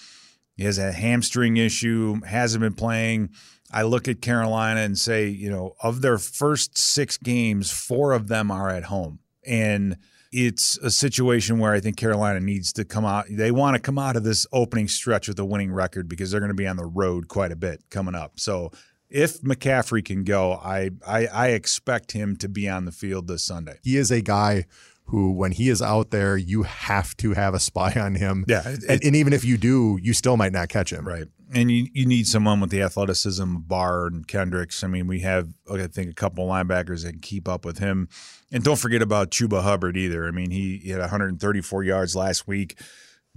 He 0.57 0.65
has 0.65 0.79
a 0.79 0.93
hamstring 0.93 1.57
issue, 1.57 2.21
hasn't 2.23 2.61
been 2.61 2.75
playing. 2.75 3.31
I 3.73 3.83
look 3.83 4.07
at 4.07 4.21
Carolina 4.21 4.81
and 4.81 4.99
say, 4.99 5.29
you 5.29 5.51
know, 5.51 5.75
of 5.83 6.03
their 6.03 6.19
first 6.19 6.77
six 6.77 7.17
games, 7.17 7.71
four 7.71 8.13
of 8.13 8.29
them 8.29 8.51
are 8.51 8.69
at 8.69 8.85
home. 8.85 9.21
And 9.47 9.97
it's 10.33 10.79
a 10.79 10.91
situation 10.91 11.59
where 11.59 11.73
I 11.73 11.81
think 11.81 11.97
Carolina 11.97 12.41
needs 12.41 12.73
to 12.75 12.85
come 12.85 13.05
out. 13.05 13.27
They 13.31 13.51
want 13.51 13.77
to 13.77 13.81
come 13.81 13.99
out 13.99 14.17
of 14.17 14.25
this 14.25 14.47
opening 14.53 14.89
stretch 14.89 15.29
with 15.29 15.39
a 15.39 15.45
winning 15.45 15.73
record 15.73 16.09
because 16.09 16.31
they're 16.31 16.41
going 16.41 16.49
to 16.49 16.55
be 16.55 16.67
on 16.67 16.77
the 16.77 16.87
road 16.87 17.29
quite 17.29 17.53
a 17.53 17.57
bit 17.57 17.83
coming 17.91 18.15
up. 18.15 18.41
So 18.41 18.73
if 19.11 19.43
McCaffrey 19.43 20.03
can 20.03 20.25
go, 20.25 20.55
I, 20.55 20.91
I, 21.07 21.27
I 21.27 21.49
expect 21.49 22.13
him 22.13 22.37
to 22.37 22.49
be 22.49 22.69
on 22.69 22.87
the 22.87 22.93
field 22.93 23.29
this 23.29 23.45
Sunday. 23.45 23.79
He 23.83 23.99
is 23.99 24.11
a 24.11 24.23
guy 24.23 24.65
who, 25.13 25.31
when 25.31 25.53
he 25.53 25.69
is 25.69 25.81
out 25.83 26.11
there, 26.11 26.37
you 26.39 26.63
have 26.65 27.15
to 27.19 27.35
have 27.35 27.53
a 27.55 27.61
spy 27.61 27.93
on 28.01 28.15
him. 28.17 28.45
Yeah, 28.49 28.63
it- 28.67 28.83
And, 28.89 29.05
and 29.05 29.15
even 29.15 29.33
if 29.33 29.45
you 29.45 29.57
do, 29.59 29.99
you 30.03 30.15
still 30.15 30.37
might 30.37 30.53
not 30.53 30.69
catch 30.71 30.91
him. 30.93 31.07
Right. 31.07 31.27
And 31.55 31.71
you, 31.71 31.87
you 31.93 32.07
need 32.07 32.27
someone 32.27 32.61
with 32.61 32.71
the 32.71 32.81
athleticism 32.81 33.43
of 33.43 33.69
Barr 33.69 34.07
and 34.07 34.27
Kendricks. 34.27 34.83
I 34.83 34.87
mean, 34.87 35.07
we 35.07 35.21
have, 35.21 35.51
I 35.71 35.87
think, 35.87 36.11
a 36.11 36.15
couple 36.15 36.47
linebackers 36.49 37.05
that 37.05 37.11
can 37.13 37.21
keep 37.21 37.47
up 37.47 37.67
with 37.67 37.77
him. 37.79 38.09
And 38.51 38.65
don't 38.65 38.79
forget 38.79 39.03
about 39.03 39.31
Chuba 39.31 39.63
Hubbard 39.63 39.97
either. 39.99 40.27
I 40.27 40.31
mean, 40.31 40.51
he, 40.51 40.79
he 40.79 40.89
had 40.91 41.01
134 41.01 41.85
yards 41.85 42.17
last 42.17 42.49
week, 42.49 42.81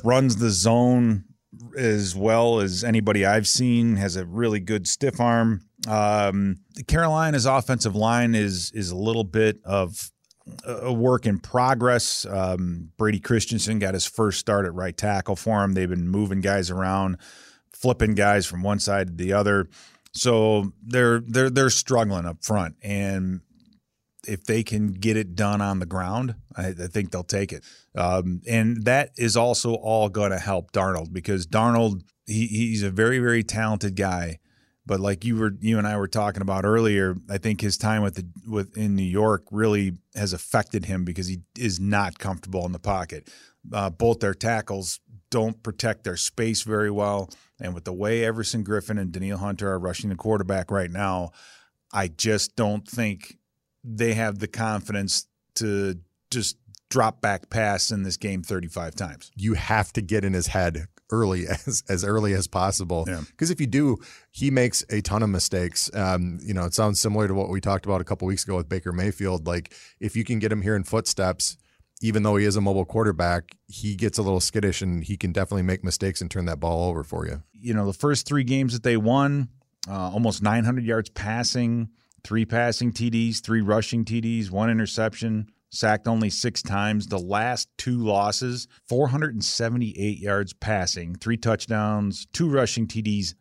runs 0.04 0.38
the 0.38 0.50
zone 0.50 1.26
as 1.78 2.16
well 2.16 2.62
as 2.62 2.84
anybody 2.86 3.26
I've 3.26 3.48
seen, 3.48 3.98
has 3.98 4.16
a 4.16 4.26
really 4.26 4.62
good 4.62 4.88
stiff 4.88 5.20
arm. 5.20 5.62
Um, 5.88 6.58
Carolina's 6.88 7.46
offensive 7.46 7.96
line 7.96 8.34
is 8.34 8.72
is 8.74 8.92
a 8.92 8.96
little 8.96 9.24
bit 9.26 9.60
of 9.66 10.12
a 10.66 10.94
work 10.94 11.26
in 11.26 11.40
progress. 11.40 12.26
Um, 12.26 12.92
Brady 12.98 13.20
Christensen 13.20 13.80
got 13.80 13.94
his 13.94 14.06
first 14.06 14.40
start 14.40 14.66
at 14.66 14.74
right 14.74 14.96
tackle 14.96 15.36
for 15.36 15.64
him. 15.64 15.74
They've 15.74 15.90
been 15.90 16.08
moving 16.08 16.42
guys 16.42 16.70
around, 16.70 17.18
flipping 17.74 18.14
guys 18.14 18.46
from 18.46 18.62
one 18.62 18.80
side 18.80 19.08
to 19.08 19.14
the 19.14 19.34
other. 19.34 19.68
So 20.14 20.72
they're 20.82 21.20
they're 21.20 21.50
they're 21.50 21.70
struggling 21.70 22.26
up 22.26 22.44
front, 22.44 22.76
and 22.82 23.42
if 24.28 24.44
they 24.46 24.64
can 24.64 24.94
get 24.94 25.18
it 25.18 25.36
done 25.36 25.62
on 25.62 25.80
the 25.80 25.86
ground, 25.86 26.36
I, 26.56 26.68
I 26.68 26.88
think 26.88 27.12
they'll 27.12 27.24
take 27.24 27.52
it. 27.52 27.64
Um, 27.96 28.42
and 28.48 28.86
that 28.86 29.12
is 29.18 29.36
also 29.36 29.74
all 29.76 30.10
going 30.10 30.32
to 30.32 30.40
help 30.40 30.72
Darnold 30.72 31.12
because 31.12 31.46
Darnold 31.46 32.02
he, 32.26 32.48
he's 32.48 32.82
a 32.84 32.90
very 32.92 33.20
very 33.20 33.44
talented 33.44 33.96
guy, 33.96 34.40
But 34.86 35.00
like 35.00 35.26
you 35.26 35.36
were, 35.38 35.52
you 35.60 35.78
and 35.78 35.88
I 35.88 35.98
were 35.98 36.08
talking 36.08 36.42
about 36.42 36.66
earlier, 36.66 37.16
I 37.30 37.38
think 37.38 37.62
his 37.62 37.78
time 37.78 38.04
with 38.04 38.16
the 38.16 38.28
with 38.48 38.78
in 38.78 38.96
New 38.96 39.04
York 39.04 39.46
really 39.52 39.94
has 40.14 40.32
affected 40.32 40.86
him 40.86 41.04
because 41.06 41.28
he 41.28 41.40
is 41.58 41.80
not 41.80 42.20
comfortable 42.20 42.66
in 42.66 42.72
the 42.72 42.80
pocket. 42.80 43.30
Uh, 43.74 43.90
both 43.90 44.20
their 44.20 44.36
tackles 44.36 45.00
don't 45.32 45.64
protect 45.64 46.04
their 46.04 46.18
space 46.18 46.62
very 46.62 46.92
well, 46.92 47.32
and 47.60 47.74
with 47.74 47.84
the 47.84 47.94
way 47.94 48.24
Everson 48.24 48.64
Griffen 48.64 49.00
and 49.00 49.12
Danielle 49.12 49.40
Hunter 49.40 49.72
are 49.72 49.80
rushing 49.80 50.12
the 50.12 50.16
quarterback 50.16 50.70
right 50.70 50.92
now, 50.92 51.32
I 51.92 52.08
just 52.08 52.56
don't 52.56 52.88
think 52.88 53.38
they 53.84 54.14
have 54.14 54.40
the 54.40 54.48
confidence 54.48 55.28
to 55.56 55.96
just 56.30 56.58
drop 56.90 57.22
back 57.22 57.50
pass 57.50 57.92
in 57.92 58.04
this 58.04 58.18
game 58.18 58.44
35 58.44 58.96
times. 58.96 59.32
You 59.36 59.54
have 59.54 59.92
to 59.94 60.02
get 60.02 60.24
in 60.24 60.34
his 60.34 60.48
head 60.48 60.88
early 61.12 61.48
as 61.68 61.84
as 61.90 62.04
early 62.04 62.34
as 62.34 62.48
possible. 62.48 63.06
Because 63.06 63.50
yeah. 63.50 63.54
if 63.54 63.62
you 63.62 63.68
do 63.68 63.98
he 64.32 64.52
makes 64.52 64.84
a 64.90 65.02
ton 65.02 65.24
of 65.24 65.30
mistakes. 65.30 65.90
Um, 65.96 66.40
you 66.42 66.54
know 66.54 66.66
it 66.66 66.74
sounds 66.74 67.00
similar 67.00 67.28
to 67.28 67.34
what 67.34 67.50
we 67.50 67.62
talked 67.62 67.86
about 67.86 68.02
a 68.02 68.04
couple 68.04 68.28
weeks 68.28 68.44
ago 68.44 68.58
with 68.58 68.70
Baker 68.70 68.92
Mayfield. 68.92 69.48
Like 69.48 69.74
if 70.00 70.16
you 70.16 70.24
can 70.24 70.40
get 70.40 70.52
him 70.52 70.62
here 70.62 70.76
in 70.76 70.84
footsteps 70.84 71.58
even 72.02 72.24
though 72.24 72.36
he 72.36 72.46
is 72.46 72.58
a 72.58 72.62
mobile 72.62 72.84
quarterback 72.84 73.56
he 73.68 73.96
gets 73.96 74.18
a 74.18 74.22
little 74.22 74.42
skittish 74.42 74.82
and 74.82 75.06
he 75.06 75.16
can 75.16 75.32
definitely 75.32 75.64
make 75.64 75.84
mistakes 75.84 76.20
and 76.20 76.30
turn 76.30 76.46
that 76.46 76.60
ball 76.60 76.90
over 76.90 77.04
for 77.04 77.26
you. 77.26 77.42
You 77.54 77.74
know 77.74 77.86
the 77.86 77.94
first 77.94 78.28
3 78.28 78.44
games 78.44 78.74
that 78.74 78.84
they 78.84 78.98
won 78.98 79.50
uh, 79.90 80.10
almost 80.12 80.42
900 80.42 80.84
yards 80.84 81.10
passing 81.10 81.90
three 82.24 82.46
passing 82.46 82.92
TDs 82.92 83.42
three 83.42 83.62
rushing 83.62 84.04
TDs 84.04 84.50
one 84.50 84.70
interception 84.70 85.50
sacked 85.76 86.08
only 86.08 86.30
six 86.30 86.62
times. 86.62 87.08
The 87.08 87.20
last 87.20 87.70
two 87.78 87.98
losses, 87.98 88.68
478 88.88 90.20
yards 90.20 90.54
passing, 90.54 91.16
three 91.16 91.38
touchdowns, 91.38 92.26
two 92.34 92.50
rushing 92.50 92.88
TDs, 92.88 93.36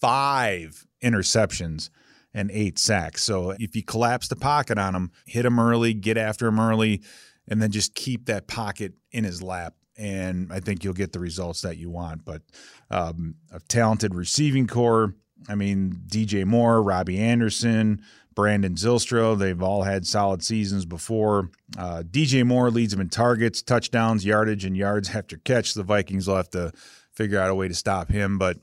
five 0.00 0.86
interceptions, 1.02 1.90
and 2.34 2.50
eight 2.52 2.78
sacks. 2.78 3.22
So 3.22 3.54
if 3.58 3.74
you 3.74 3.82
collapse 3.82 4.28
the 4.28 4.36
pocket 4.36 4.78
on 4.78 4.94
him, 4.94 5.10
hit 5.26 5.44
him 5.44 5.58
early, 5.58 5.94
get 5.94 6.16
after 6.16 6.46
him 6.46 6.60
early, 6.60 7.02
and 7.48 7.60
then 7.62 7.70
just 7.70 7.94
keep 7.94 8.26
that 8.26 8.46
pocket 8.46 8.92
in 9.10 9.24
his 9.24 9.42
lap. 9.42 9.74
And 9.96 10.52
I 10.52 10.60
think 10.60 10.84
you'll 10.84 10.94
get 10.94 11.12
the 11.12 11.18
results 11.18 11.62
that 11.62 11.76
you 11.76 11.90
want. 11.90 12.24
But 12.24 12.42
um, 12.90 13.34
a 13.50 13.58
talented 13.60 14.14
receiving 14.14 14.66
corps. 14.66 15.14
I 15.48 15.54
mean, 15.54 16.02
DJ 16.08 16.44
Moore, 16.44 16.82
Robbie 16.82 17.18
Anderson, 17.18 18.02
Brandon 18.34 18.74
Zylstra. 18.74 19.38
They've 19.38 19.62
all 19.62 19.82
had 19.82 20.06
solid 20.06 20.42
seasons 20.42 20.84
before. 20.84 21.50
Uh, 21.76 22.02
DJ 22.08 22.44
Moore 22.44 22.70
leads 22.70 22.92
them 22.92 23.00
in 23.00 23.08
targets, 23.08 23.62
touchdowns, 23.62 24.24
yardage, 24.24 24.64
and 24.64 24.76
yards 24.76 25.10
after 25.14 25.36
catch. 25.38 25.74
The 25.74 25.82
Vikings 25.82 26.28
will 26.28 26.36
have 26.36 26.50
to 26.50 26.72
figure 27.12 27.40
out 27.40 27.50
a 27.50 27.54
way 27.54 27.68
to 27.68 27.74
stop 27.74 28.10
him. 28.10 28.38
But 28.38 28.58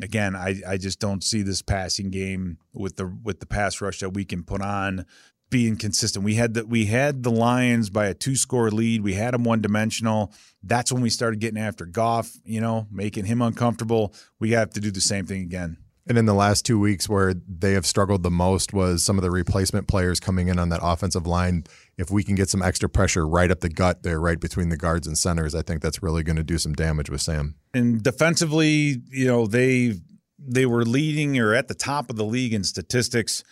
again, 0.00 0.36
I, 0.36 0.60
I 0.68 0.76
just 0.76 1.00
don't 1.00 1.24
see 1.24 1.42
this 1.42 1.62
passing 1.62 2.10
game 2.10 2.58
with 2.72 2.96
the 2.96 3.06
with 3.06 3.40
the 3.40 3.46
pass 3.46 3.80
rush 3.80 4.00
that 4.00 4.10
we 4.10 4.24
can 4.24 4.42
put 4.42 4.60
on 4.60 5.06
being 5.48 5.76
consistent. 5.76 6.24
We 6.24 6.34
had 6.34 6.54
the 6.54 6.66
we 6.66 6.86
had 6.86 7.22
the 7.22 7.30
Lions 7.30 7.88
by 7.90 8.06
a 8.06 8.14
two 8.14 8.36
score 8.36 8.70
lead. 8.70 9.02
We 9.02 9.14
had 9.14 9.32
them 9.32 9.44
one 9.44 9.60
dimensional. 9.60 10.32
That's 10.62 10.92
when 10.92 11.02
we 11.02 11.10
started 11.10 11.40
getting 11.40 11.60
after 11.60 11.86
Goff, 11.86 12.32
you 12.44 12.60
know, 12.60 12.86
making 12.90 13.26
him 13.26 13.40
uncomfortable. 13.40 14.12
We 14.38 14.50
have 14.50 14.70
to 14.74 14.80
do 14.80 14.90
the 14.90 15.00
same 15.00 15.26
thing 15.26 15.42
again. 15.42 15.78
And 16.08 16.16
in 16.16 16.26
the 16.26 16.34
last 16.34 16.64
two 16.64 16.78
weeks, 16.78 17.08
where 17.08 17.34
they 17.34 17.72
have 17.72 17.84
struggled 17.84 18.22
the 18.22 18.30
most 18.30 18.72
was 18.72 19.02
some 19.02 19.18
of 19.18 19.22
the 19.22 19.30
replacement 19.30 19.88
players 19.88 20.20
coming 20.20 20.46
in 20.46 20.58
on 20.58 20.68
that 20.68 20.78
offensive 20.82 21.26
line. 21.26 21.64
If 21.98 22.10
we 22.12 22.22
can 22.22 22.36
get 22.36 22.48
some 22.48 22.62
extra 22.62 22.88
pressure 22.88 23.26
right 23.26 23.50
up 23.50 23.60
the 23.60 23.68
gut 23.68 24.04
there, 24.04 24.20
right 24.20 24.38
between 24.38 24.68
the 24.68 24.76
guards 24.76 25.08
and 25.08 25.18
centers, 25.18 25.54
I 25.54 25.62
think 25.62 25.82
that's 25.82 26.02
really 26.02 26.22
going 26.22 26.36
to 26.36 26.44
do 26.44 26.58
some 26.58 26.74
damage 26.74 27.10
with 27.10 27.22
Sam. 27.22 27.56
And 27.74 28.02
defensively, 28.02 29.02
you 29.10 29.26
know, 29.26 29.46
they 29.46 29.94
they 30.38 30.66
were 30.66 30.84
leading 30.84 31.38
or 31.40 31.54
at 31.54 31.66
the 31.66 31.74
top 31.74 32.08
of 32.08 32.16
the 32.16 32.24
league 32.24 32.52
in 32.52 32.62
statistics. 32.62 33.42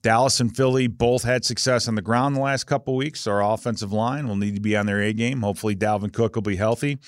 Dallas 0.00 0.38
and 0.38 0.56
Philly 0.56 0.86
both 0.86 1.24
had 1.24 1.44
success 1.44 1.88
on 1.88 1.96
the 1.96 2.02
ground 2.02 2.36
the 2.36 2.40
last 2.40 2.64
couple 2.64 2.94
weeks. 2.94 3.26
Our 3.26 3.42
offensive 3.42 3.92
line 3.92 4.28
will 4.28 4.36
need 4.36 4.54
to 4.54 4.60
be 4.60 4.76
on 4.76 4.86
their 4.86 5.00
A 5.02 5.12
game. 5.12 5.40
Hopefully, 5.40 5.74
Dalvin 5.74 6.12
Cook 6.12 6.36
will 6.36 6.42
be 6.42 6.54
healthy 6.54 6.98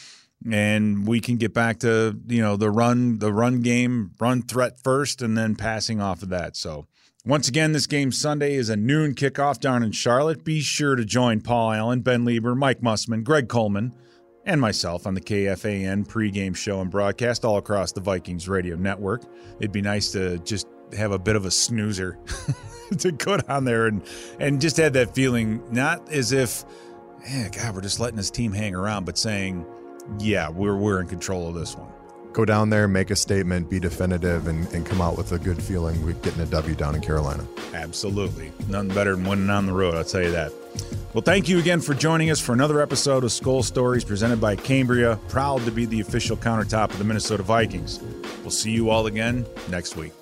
and 0.48 1.07
we 1.07 1.20
can 1.20 1.37
get 1.37 1.53
back 1.53 1.81
to 1.81 2.18
you 2.26 2.40
know 2.40 2.57
the 2.57 2.70
run 2.70 3.18
the 3.18 3.33
run 3.33 3.61
game 3.61 4.12
run 4.18 4.42
threat 4.42 4.83
first 4.83 5.22
and 5.22 5.37
then 5.37 5.55
passing 5.55 6.00
off 6.00 6.22
of 6.22 6.31
that. 6.31 6.57
So 6.57 6.87
once 7.24 7.48
again 7.48 7.72
this 7.72 7.87
game 7.87 8.11
sunday 8.11 8.55
is 8.55 8.70
a 8.70 8.76
noon 8.76 9.14
kickoff 9.14 9.61
down 9.61 9.83
in 9.83 9.92
charlotte. 9.92 10.44
Be 10.44 10.61
sure 10.61 10.96
to 10.96 11.05
join 11.05 11.40
paul 11.40 11.72
allen 11.72 12.00
ben 12.00 12.24
Leber 12.24 12.57
mike 12.57 12.81
musman 12.81 13.22
greg 13.22 13.48
coleman 13.48 13.94
and 14.46 14.61
myself 14.61 15.07
on 15.07 15.14
the 15.14 15.20
kfan 15.20 16.07
pregame 16.07 16.57
show 16.57 16.81
and 16.81 16.90
broadcast 16.90 17.44
all 17.44 17.59
across 17.59 17.92
the 17.92 18.00
vikings 18.00 18.48
radio 18.48 18.76
network. 18.76 19.22
It'd 19.59 19.72
be 19.72 19.83
nice 19.83 20.11
to 20.12 20.38
just 20.38 20.66
have 20.96 21.12
a 21.12 21.18
bit 21.18 21.37
of 21.37 21.44
a 21.44 21.50
snoozer 21.50 22.18
to 22.98 23.12
go 23.12 23.37
down 23.37 23.64
there 23.64 23.87
and 23.87 24.03
and 24.38 24.61
just 24.61 24.79
have 24.79 24.94
that 24.94 25.14
feeling 25.14 25.62
not 25.70 26.09
as 26.11 26.33
if 26.33 26.64
god 27.53 27.74
we're 27.74 27.83
just 27.83 28.00
letting 28.00 28.16
this 28.16 28.31
team 28.31 28.53
hang 28.53 28.74
around 28.74 29.05
but 29.05 29.18
saying 29.18 29.64
yeah, 30.18 30.49
we're 30.49 30.77
we're 30.77 31.01
in 31.01 31.07
control 31.07 31.49
of 31.49 31.55
this 31.55 31.77
one. 31.77 31.90
Go 32.33 32.44
down 32.44 32.70
there, 32.70 32.87
make 32.87 33.11
a 33.11 33.16
statement, 33.16 33.68
be 33.68 33.81
definitive, 33.81 34.46
and, 34.46 34.66
and 34.73 34.87
come 34.87 35.01
out 35.01 35.16
with 35.16 35.33
a 35.33 35.38
good 35.38 35.61
feeling 35.61 36.05
with 36.07 36.23
getting 36.23 36.40
a 36.40 36.46
W 36.46 36.75
down 36.77 36.94
in 36.94 37.01
Carolina. 37.01 37.44
Absolutely. 37.75 38.53
Nothing 38.68 38.94
better 38.94 39.16
than 39.16 39.25
winning 39.25 39.51
on 39.51 39.66
the 39.66 39.73
road, 39.73 39.94
I'll 39.94 40.05
tell 40.05 40.23
you 40.23 40.31
that. 40.31 40.53
Well, 41.12 41.23
thank 41.23 41.49
you 41.49 41.59
again 41.59 41.81
for 41.81 41.92
joining 41.92 42.31
us 42.31 42.38
for 42.38 42.53
another 42.53 42.81
episode 42.81 43.25
of 43.25 43.31
Skol 43.31 43.64
Stories 43.64 44.05
presented 44.05 44.40
by 44.40 44.55
Cambria, 44.55 45.18
proud 45.29 45.64
to 45.64 45.73
be 45.73 45.87
the 45.87 45.99
official 45.99 46.37
countertop 46.37 46.90
of 46.90 46.99
the 46.99 47.05
Minnesota 47.05 47.42
Vikings. 47.42 47.99
We'll 48.42 48.51
see 48.51 48.70
you 48.70 48.90
all 48.90 49.07
again 49.07 49.44
next 49.68 49.96
week. 49.96 50.12